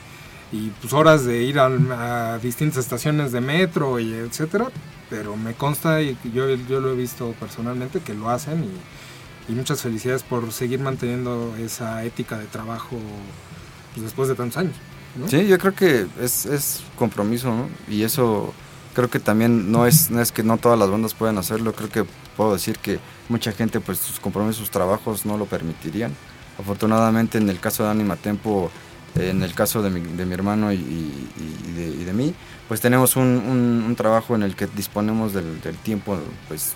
[0.51, 4.67] Y pues horas de ir a, distintas estaciones de metro y etcétera.
[5.09, 9.55] Pero me consta y yo, yo lo he visto personalmente que lo hacen y, y
[9.55, 12.97] muchas felicidades por seguir manteniendo esa ética de trabajo
[13.93, 14.75] pues, después de tantos años.
[15.15, 15.27] ¿no?
[15.27, 17.67] Sí, yo creo que es, es compromiso, ¿no?
[17.89, 18.53] Y eso
[18.93, 21.89] creo que también no es, no es que no todas las bandas puedan hacerlo, creo
[21.89, 22.05] que
[22.37, 26.13] puedo decir que mucha gente, pues sus compromisos, sus trabajos no lo permitirían.
[26.59, 28.71] Afortunadamente en el caso de Anima Tempo,
[29.15, 31.29] eh, en el caso de mi, de mi hermano y, y-
[31.67, 32.33] y de, y de mí,
[32.67, 36.73] pues tenemos un, un- un trabajo en el que disponemos del, del tiempo, pues,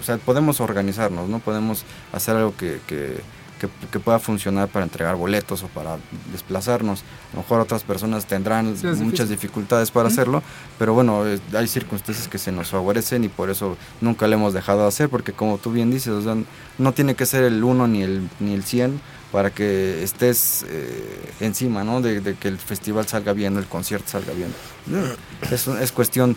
[0.00, 1.38] o sea, podemos organizarnos, ¿no?
[1.40, 3.20] Podemos hacer algo que, que-
[3.58, 5.96] que- que pueda funcionar para entregar boletos o para
[6.30, 7.00] desplazarnos.
[7.32, 10.44] A lo mejor otras personas tendrán Sí, muchas dificultades para hacerlo,
[10.78, 11.24] pero bueno,
[11.56, 15.08] hay circunstancias que se nos favorecen y por eso nunca lo hemos dejado de hacer,
[15.08, 16.36] porque como tú bien dices, o sea,
[16.78, 19.00] no tiene que ser el 1 ni el, ni el 100
[19.32, 22.00] para que estés eh, encima, ¿no?
[22.00, 24.54] De, de que el festival salga bien, el concierto salga bien.
[25.50, 26.36] Es, es cuestión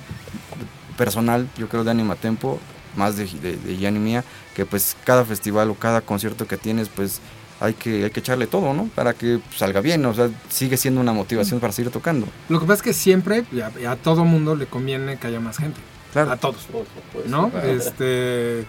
[0.98, 2.60] personal, yo creo, de Anima Tempo,
[2.96, 4.24] más de, de, de Gian y mía,
[4.56, 7.20] que pues cada festival o cada concierto que tienes, pues
[7.62, 8.90] hay que, hay que echarle todo, ¿no?
[8.96, 12.28] Para que salga bien, o sea, sigue siendo una motivación para seguir tocando.
[12.50, 13.46] Lo que pasa es que siempre
[13.88, 15.80] a, todo mundo le conviene que haya más gente.
[16.12, 16.32] Claro.
[16.32, 16.64] A todos.
[16.64, 17.30] Por supuesto.
[17.30, 17.50] ¿No?
[17.52, 17.68] Claro.
[17.68, 18.66] Este,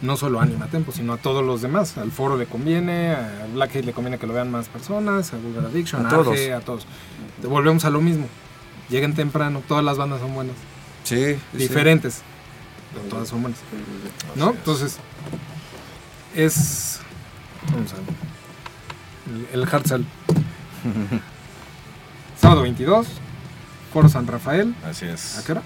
[0.00, 1.98] no solo a Anima Tempo, sino a todos los demás.
[1.98, 5.64] Al foro le conviene, a Blackhead le conviene que lo vean más personas, a Vulgar
[5.66, 6.28] Addiction, A a, todos.
[6.28, 6.86] Arge, a todos.
[7.42, 8.26] Volvemos a lo mismo.
[8.88, 10.56] Lleguen temprano, todas las bandas son buenas.
[11.04, 11.58] Sí, sí.
[11.58, 12.22] Diferentes,
[12.92, 13.60] pero todas son buenas.
[14.34, 14.50] ¿No?
[14.50, 14.98] Entonces,
[16.34, 17.00] es.
[17.72, 18.04] Vamos a ver.
[19.52, 20.04] El, el hard sell.
[22.40, 23.06] Sábado 22,
[23.92, 24.74] Foro San Rafael.
[24.84, 25.38] Así es.
[25.38, 25.62] ¿A qué hora?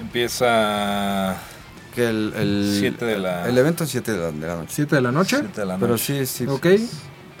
[0.00, 1.38] Empieza
[1.94, 4.72] Que el, el, Siete de la- el evento es 7 de la, de la noche.
[4.74, 5.36] 7 de la noche.
[5.40, 6.46] 7 de la Pero sí, sí.
[6.46, 6.66] Ok.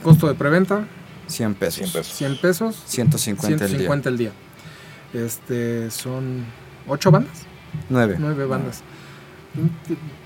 [0.02, 0.84] Costo de preventa,
[1.28, 1.76] 100 pesos.
[1.76, 2.14] 100 pesos.
[2.16, 2.82] 100 pesos.
[2.86, 4.32] 150, 150 el día.
[5.12, 6.44] Este, son
[6.88, 7.86] 8 bandas, el día.
[7.90, 8.16] 9.
[8.18, 8.82] 9 bandas.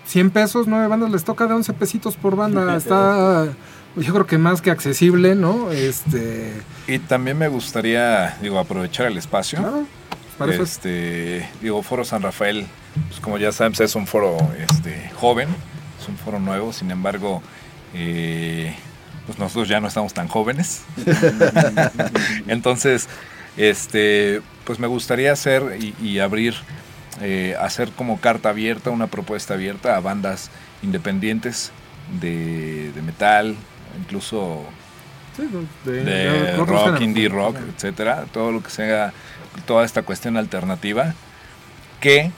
[0.06, 2.76] 100 pesos, 9 bandas, les toca de 11 pesitos por banda.
[2.76, 3.46] Está,
[3.96, 5.70] yo creo que más que accesible, ¿no?
[5.72, 6.52] Este,
[6.86, 9.58] Y también me gustaría, digo, aprovechar el espacio.
[9.60, 9.86] claro,
[10.38, 12.66] para eso es- este, digo, Foro San Rafael,
[13.08, 15.48] pues como ya sabes, es un foro este, joven,
[16.00, 17.42] es un foro nuevo, sin embargo,
[17.94, 18.74] eh,
[19.26, 20.82] pues nosotros ya no estamos tan jóvenes.
[22.46, 23.08] Entonces,
[23.56, 26.54] este, pues me gustaría hacer y, y abrir,
[27.20, 30.50] eh, hacer como carta abierta, una propuesta abierta a bandas
[30.82, 31.72] independientes
[32.20, 33.56] de, de metal,
[33.98, 34.64] incluso
[35.36, 35.48] sí,
[35.84, 37.00] de, rock, géneros.
[37.00, 39.12] indie rock, etcétera, todo lo que sea,
[39.66, 41.14] toda esta cuestión alternativa,
[42.00, 42.30] que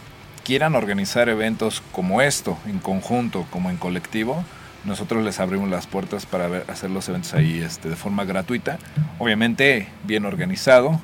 [0.46, 4.44] quieran organizar eventos como esto, en conjunto, como en colectivo,
[4.84, 8.78] nosotros les abrimos las puertas para hacer los eventos ahí este, de forma gratuita,
[9.18, 11.00] obviamente bien organizado,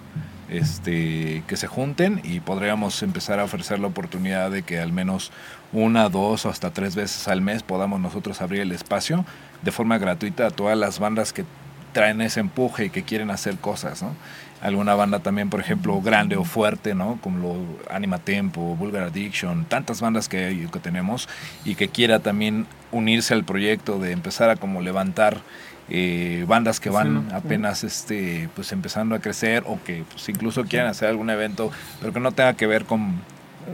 [0.48, 5.32] este, que se junten y podríamos empezar a ofrecer la oportunidad de que al menos
[5.72, 9.24] una, dos o hasta tres veces al mes podamos nosotros abrir el espacio
[9.62, 11.44] de forma gratuita a todas las bandas que
[11.92, 14.14] traen ese empuje y que quieren hacer cosas, ¿no?
[14.62, 17.18] Alguna banda también, por ejemplo, grande o fuerte, ¿no?
[17.20, 21.28] Como lo Anima Tempo, Vulgar Addiction, tantas bandas que, que tenemos
[21.64, 25.40] y que quiera también unirse al proyecto de empezar a como levantar
[25.88, 30.88] eh, bandas que van apenas este pues empezando a crecer o que pues, incluso quieran
[30.88, 33.20] hacer algún evento pero que no tenga que ver con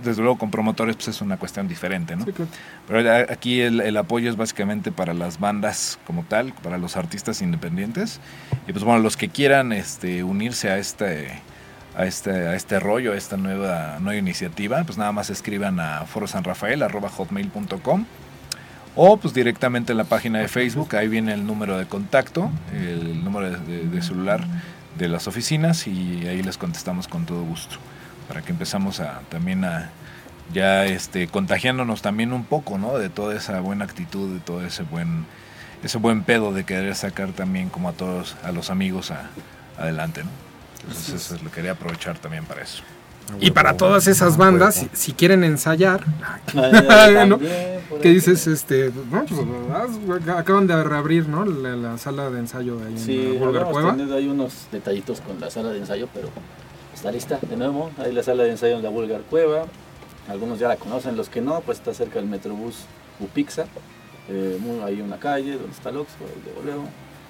[0.04, 2.24] desde luego con promotores pues es una cuestión diferente ¿no?
[2.24, 2.50] Sí, claro.
[2.86, 7.42] Pero aquí el, el apoyo es básicamente para las bandas como tal, para los artistas
[7.42, 8.20] independientes.
[8.66, 11.40] Y pues bueno, los que quieran este, unirse a este,
[11.96, 16.04] a este, a este rollo, a esta nueva, nueva iniciativa, pues nada más escriban a
[16.06, 18.04] forosanrafael.hotmail.com
[18.96, 23.22] o pues directamente en la página de Facebook, ahí viene el número de contacto, el
[23.22, 24.44] número de, de- de celular
[24.98, 27.76] de las oficinas y ahí les contestamos con todo gusto.
[28.28, 29.90] Para que empezamos a también a
[30.52, 32.98] ya este contagiándonos también un poco, ¿no?
[32.98, 35.26] De toda esa buena actitud, de todo ese buen
[35.82, 39.30] ese buen pedo de querer sacar también como a todos a los amigos a,
[39.78, 40.30] adelante, ¿no?
[40.82, 42.82] Entonces eso lo quería aprovechar también para eso.
[43.40, 46.02] Y para todas esas bandas, si, si quieren ensayar,
[46.54, 47.38] ¿no?
[47.38, 48.14] también, por ¿qué ahí.
[48.14, 48.46] dices?
[48.46, 51.44] Este, no, pues, acaban de reabrir, ¿no?
[51.44, 53.38] La, la sala de ensayo de ahí Sí, en
[53.70, 53.92] Cueva.
[53.96, 56.30] tenido ahí unos detallitos con la sala de ensayo, pero
[56.98, 57.92] está lista de nuevo.
[57.98, 59.66] Ahí la sala de ensayo en la Vulgar Cueva.
[60.28, 62.86] Algunos ya la conocen, los que no, pues está cerca del Metrobús
[63.20, 63.66] Upixa.
[64.28, 66.82] Eh, hay una calle donde está el ahí de voleo.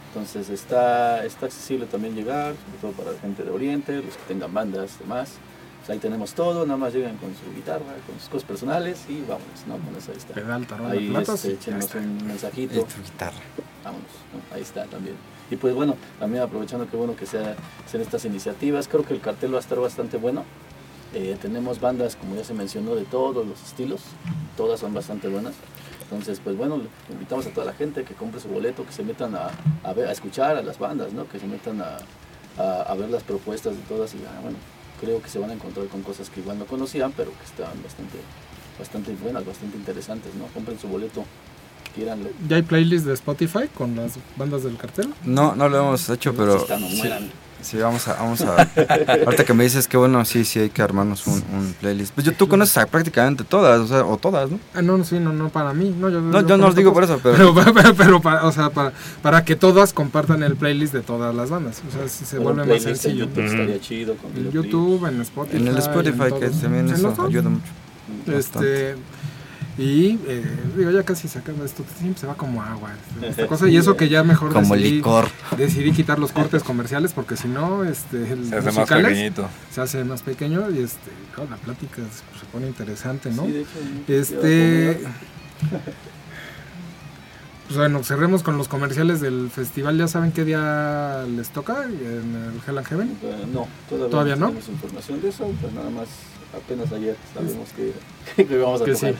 [0.09, 4.23] Entonces está, está accesible también llegar, sobre todo para la gente de Oriente, los que
[4.27, 5.33] tengan bandas, demás.
[5.81, 9.21] Pues ahí tenemos todo, nada más llegan con su guitarra, con sus cosas personales y
[9.21, 9.77] vámonos, ¿no?
[9.77, 10.33] Con eso ahí está.
[10.33, 13.37] Pedal, tarola, Ahí este, y un Y mensajito tu guitarra.
[13.85, 14.57] vámonos, ¿no?
[14.57, 15.17] ahí está también.
[15.51, 19.21] Y pues bueno, también aprovechando que bueno que sea, sean estas iniciativas, creo que el
[19.21, 20.45] cartel va a estar bastante bueno.
[21.15, 24.03] Eh, tenemos bandas, como ya se mencionó, de todos los estilos,
[24.57, 25.55] todas son bastante buenas.
[26.03, 26.81] Entonces, pues bueno,
[27.11, 29.51] invitamos a toda la gente que compre su boleto, que se metan a,
[30.11, 31.29] escuchar a las bandas, ¿no?
[31.29, 34.57] que se metan a, ver las propuestas de todas y bueno,
[35.01, 37.83] creo que se van a encontrar con cosas que igual no conocían, pero que están
[37.83, 38.19] bastante,
[38.79, 40.47] bastante buenas, bastante interesantes, ¿no?
[40.47, 41.25] Compren su boleto,
[42.49, 45.13] ¿Ya hay playlist de Spotify con las bandas del cartel?
[45.25, 46.65] No, no lo hemos hecho, pero
[47.61, 48.55] sí, vamos a, vamos a.
[49.27, 52.15] Ahorita que me dices que bueno, sí, sí hay que armarnos un, un playlist.
[52.15, 54.61] Pues yo, tú conoces a prácticamente todas, o sea, o todas, ¿no?
[54.75, 55.95] Ah, no, sí, no, no para mí.
[55.99, 57.55] No, yo, No, yo no os digo por eso, pero.
[57.59, 58.93] Pero, pero, pero para, o sea, para,
[59.23, 61.83] para que todas compartan el playlist de todas las bandas.
[61.89, 63.25] O sea, si se vuelve más playlist en sencillo.
[63.27, 64.15] YouTube estaría chido.
[64.17, 64.53] Con En.
[64.53, 65.57] YouTube, en Spotify.
[65.57, 67.73] En el Spotify, en que también En eso ayuda mucho.
[68.27, 68.95] Este,
[69.79, 70.45] y eh,
[70.77, 73.69] digo, ya casi se acaba esto, siempre se va como agua este, esta cosa.
[73.69, 75.29] Y eso que ya mejor Como decidí, licor.
[75.57, 79.49] decidí quitar los cortes comerciales porque si no, este, el Se hace más musicales pequeñito.
[79.73, 83.47] se hace más pequeño y este, claro, la plática se, se pone interesante, ¿no?
[83.47, 83.71] Sí, de hecho,
[84.09, 85.01] Este.
[87.67, 89.99] Pues bueno, cerremos con los comerciales del festival.
[89.99, 93.19] ¿Ya saben qué día les toca en el Hell and Heaven?
[93.23, 94.47] Eh, no, todavía, ¿Todavía no?
[94.47, 96.09] tenemos información de eso, pues nada más
[96.57, 99.15] apenas ayer sabemos que, que íbamos a Que tocar.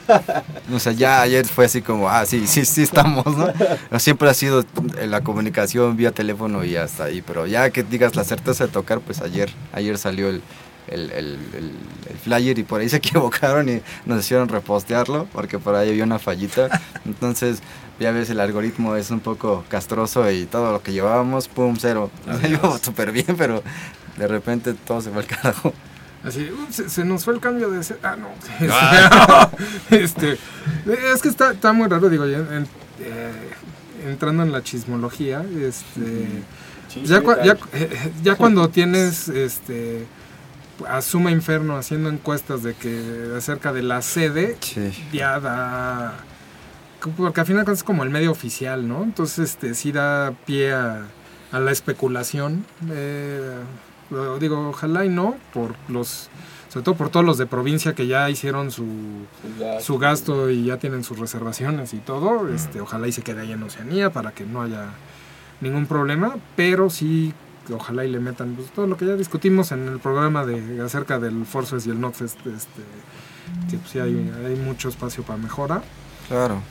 [0.67, 0.73] sí.
[0.73, 3.47] O sea, ya ayer fue así como, ah, sí, sí, sí estamos, ¿no?
[3.99, 4.65] Siempre ha sido
[4.97, 7.21] eh, la comunicación vía teléfono y hasta ahí.
[7.21, 10.41] Pero ya que digas la certeza de tocar, pues ayer, ayer salió el,
[10.87, 11.71] el, el- el-
[12.09, 16.03] el flyer y por ahí se equivocaron y nos hicieron repostearlo porque por ahí había
[16.03, 16.81] una fallita.
[17.05, 17.59] Entonces,
[17.99, 22.09] ya ves, el algoritmo es un poco castroso y todo lo que llevábamos, pum, cero.
[22.49, 23.61] Iba súper bien, pero
[24.17, 25.73] de repente todo se fue al carajo.
[26.23, 27.79] Así, "Uh, se, se nos fue el cambio de.
[28.03, 28.29] Ah, no.
[28.71, 29.49] Ah.
[29.89, 30.37] este,
[31.13, 32.67] es que está, está muy raro, digo, ya en-
[32.99, 33.31] eh,
[34.05, 35.43] entrando en la chismología.
[35.61, 36.27] Este,
[37.03, 40.05] ya, ya, eh, ya cuando tienes este
[40.87, 44.91] a Suma Inferno haciendo encuestas de que acerca de la sede Sí.
[45.11, 46.13] ya da
[47.17, 51.03] porque al final es como el medio oficial no entonces este sí da pie a,
[51.51, 53.55] a la especulación eh,
[54.39, 56.29] digo ojalá y no por los
[56.69, 58.85] sobre todo por todos los de provincia que ya hicieron su
[59.81, 62.47] su gasto y ya tienen sus reservaciones y todo.
[62.47, 64.89] Este, ojalá y se quede ahí en Oceanía para que no haya
[65.61, 67.33] ningún problema, pero sí
[67.73, 71.19] ojalá y le metan pues, todo lo que ya discutimos en el programa de acerca
[71.19, 72.81] del Forces y el Notfest, este,
[73.69, 75.83] que pues, sí hay, hay mucho espacio para mejora.
[76.27, 76.61] Claro.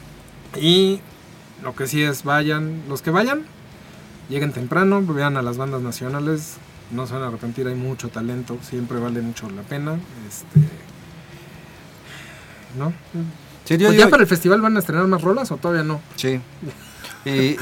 [0.56, 1.00] Y
[1.62, 3.44] lo que sí es, vayan, los que vayan,
[4.28, 6.56] lleguen temprano, vean a las bandas nacionales,
[6.90, 9.98] no se van a arrepentir, hay mucho talento, siempre vale mucho la pena.
[10.28, 10.60] Este,
[12.78, 12.92] ¿No?
[13.64, 15.84] Sí, yo, Pues ya yo- para el festival van a estrenar más rolas o todavía
[15.84, 16.00] no?
[16.16, 16.40] sí.
[17.28, 17.56] Y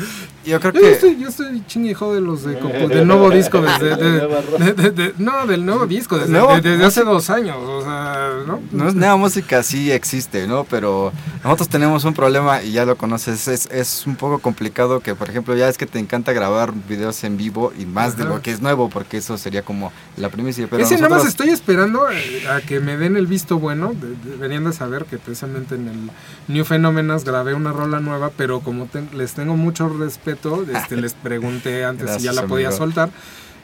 [0.49, 0.93] yo creo Yo que...
[0.93, 4.91] estoy, yo estoy chingue y jode los de, del nuevo disco desde, de- de- de-
[4.93, 8.61] de- no, del nuevo disco desde, Nuevo- de- desde hace dos años, o sea, ¿no?
[8.71, 10.63] No es nueva música, sí existe, ¿no?
[10.65, 11.13] Pero
[11.43, 15.29] nosotros tenemos un problema y ya lo conoces, es, es un poco complicado que, por
[15.29, 18.35] ejemplo, ya es que te encanta grabar videos en vivo y más de Ajá.
[18.35, 20.69] lo que es nuevo, porque eso sería como la primicia.
[20.71, 23.93] Pero Ese nada más nosotros- estoy esperando eh, a que me den el visto bueno.
[23.95, 26.11] de- de- Deberían de saber que precisamente en el
[26.55, 31.15] New Phenomenas grabé una rola nueva, pero como ten- les tengo mucho respeto, este, les
[31.23, 33.11] pregunté antes si ya la podía soltar.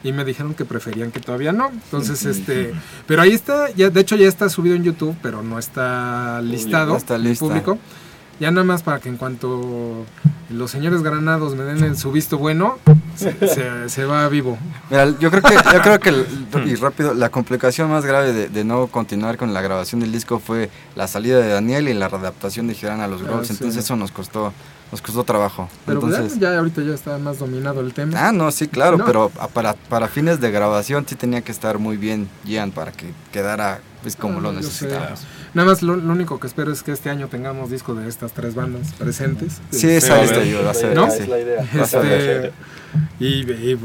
[0.05, 1.69] Y me dijeron que preferían que todavía no.
[1.69, 2.73] Entonces, este.
[3.07, 6.91] Pero ahí está, ya, de hecho ya está subido en YouTube, pero no está listado.
[6.91, 7.45] No está lista.
[7.45, 7.77] público.
[8.39, 10.05] Ya nada más para que en cuanto
[10.49, 12.79] los señores granados me den el, su visto bueno,
[13.15, 14.57] se, se- se va vivo.
[14.89, 16.25] Mira, yo creo que, yo creo que
[16.65, 20.39] y rápido, la complicación más grave de, de no continuar con la grabación del disco
[20.39, 23.53] fue la salida de Daniel y la readaptación de Girán a los Ah, Grolls, sí.
[23.53, 24.51] entonces eso nos costó,
[24.93, 25.67] nos costó trabajo.
[25.87, 28.27] Pero pues, entonces, ya, ya ahorita ya está más dominado el tema.
[28.27, 29.05] Ah, no, sí, claro, No.
[29.05, 33.11] pero para, para fines de grabación sí tenía que estar muy bien Gian para que
[33.31, 35.21] quedara pues como Ah, lo necesitábamos.
[35.55, 38.33] Nada más lo, lo único que espero es que este año tengamos disco de estas
[38.33, 39.61] tres bandas presentes.
[39.71, 40.21] Sí, esa.
[40.21, 40.73] Es la idea.
[40.75, 40.95] Ser.
[42.05, 42.51] Este,
[43.19, 43.75] y, y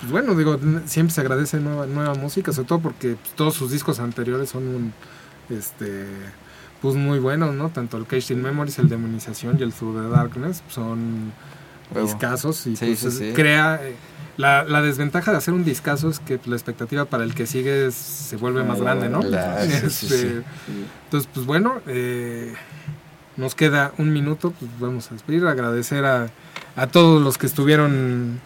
[0.00, 3.70] pues bueno, digo, siempre se agradece nueva, nueva música, sobre todo porque pues, todos sus
[3.70, 4.92] discos anteriores son un,
[5.48, 6.06] este
[6.80, 7.70] pues muy buenos, ¿no?
[7.70, 11.32] Tanto el Cage in Memories, el Demonización y el Through the Darkness son
[12.02, 13.94] discasos y pues, crea eh,
[14.36, 17.90] la, la, desventaja de hacer un discazo es que la expectativa para el que sigue
[17.90, 19.20] se vuelve más grande, ¿no?
[19.22, 20.42] Este,
[21.04, 22.54] entonces, pues bueno, eh,
[23.36, 26.28] nos queda un minuto, pues vamos a despedir, agradecer a,
[26.74, 28.40] a todos los que estuvieron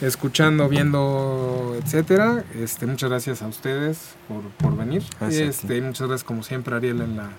[0.00, 2.44] escuchando, viendo, etcétera.
[2.54, 5.02] Este, muchas gracias a ustedes por, por venir.
[5.30, 7.30] Este, muchas gracias como siempre Ariel en la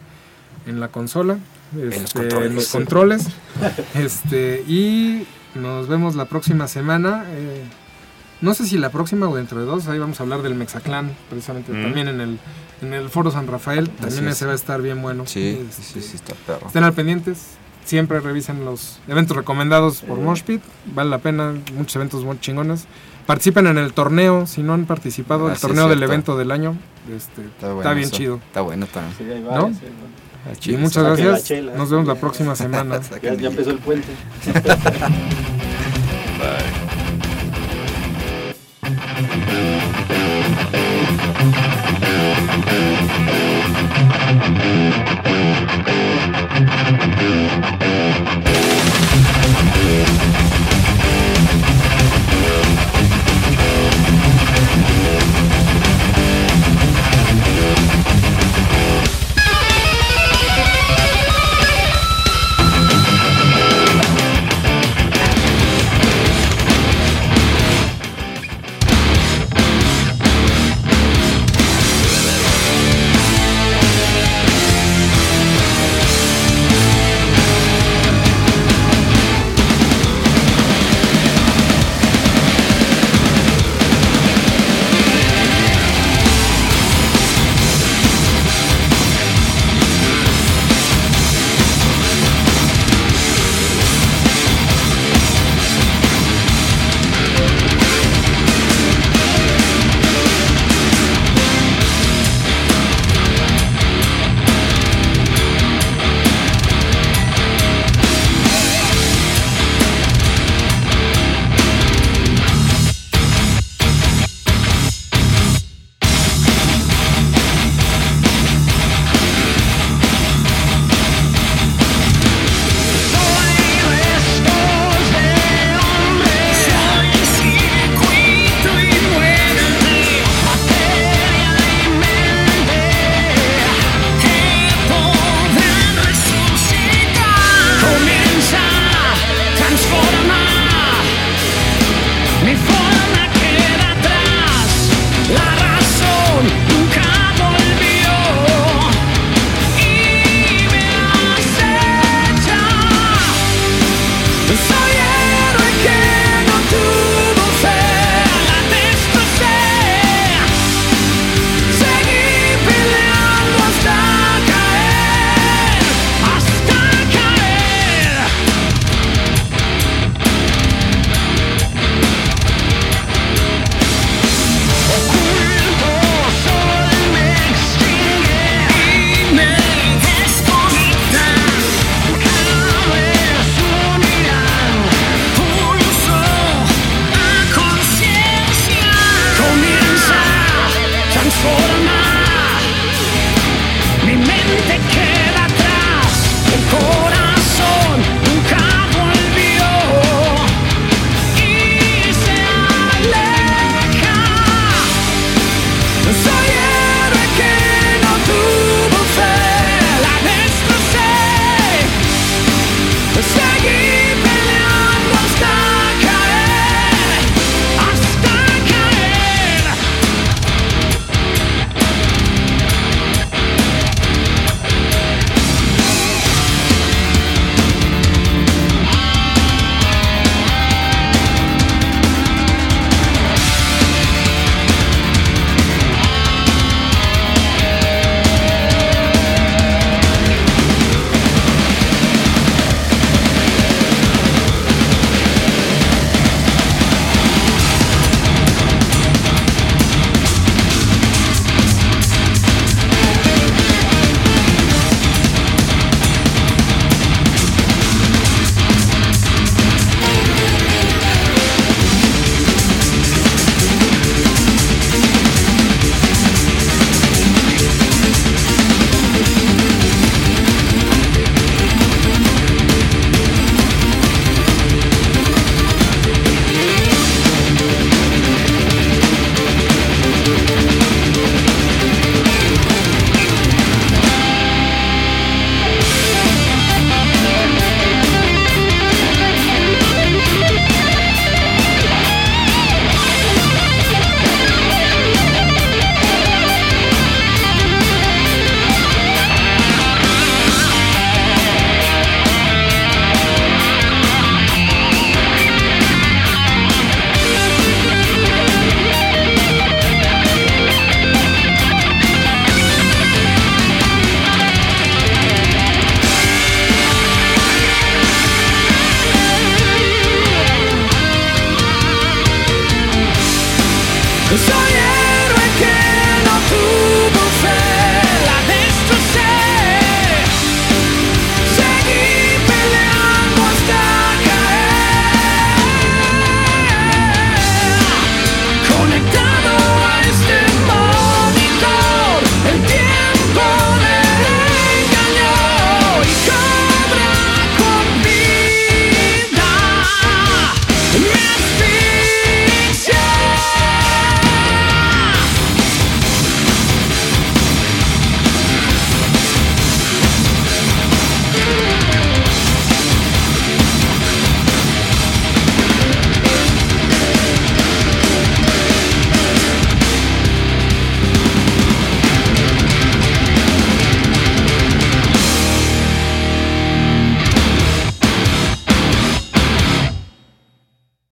[0.66, 1.38] en la consola,
[1.80, 3.28] este, en los controles.
[3.96, 7.26] este, y nos vemos la próxima semana.
[7.30, 7.64] Eh,
[8.42, 11.16] no sé si la próxima o dentro de dos, ahí vamos a hablar del Mexaclan,
[11.30, 11.82] precisamente mm.
[11.82, 12.40] también en el,
[12.82, 15.26] en el Foro San Rafael, también ese va a estar bien bueno.
[15.26, 16.68] Sí, sí, sí, está perro.
[16.68, 17.52] Estén al pendientes,
[17.86, 20.62] siempre revisen los eventos recomendados por Moshpit,
[20.94, 22.86] vale la pena, muchos eventos muy chingones.
[23.26, 26.78] Participen en el torneo, si no han participado, el torneo del evento del año,
[27.16, 28.40] este, está, bien chido.
[28.48, 29.44] Está bueno también.
[29.44, 29.72] ¿No?
[30.66, 31.64] Y muchas gracias.
[31.76, 33.02] Nos vemos la próxima semana.
[33.22, 34.08] ya, ya empezó el puente.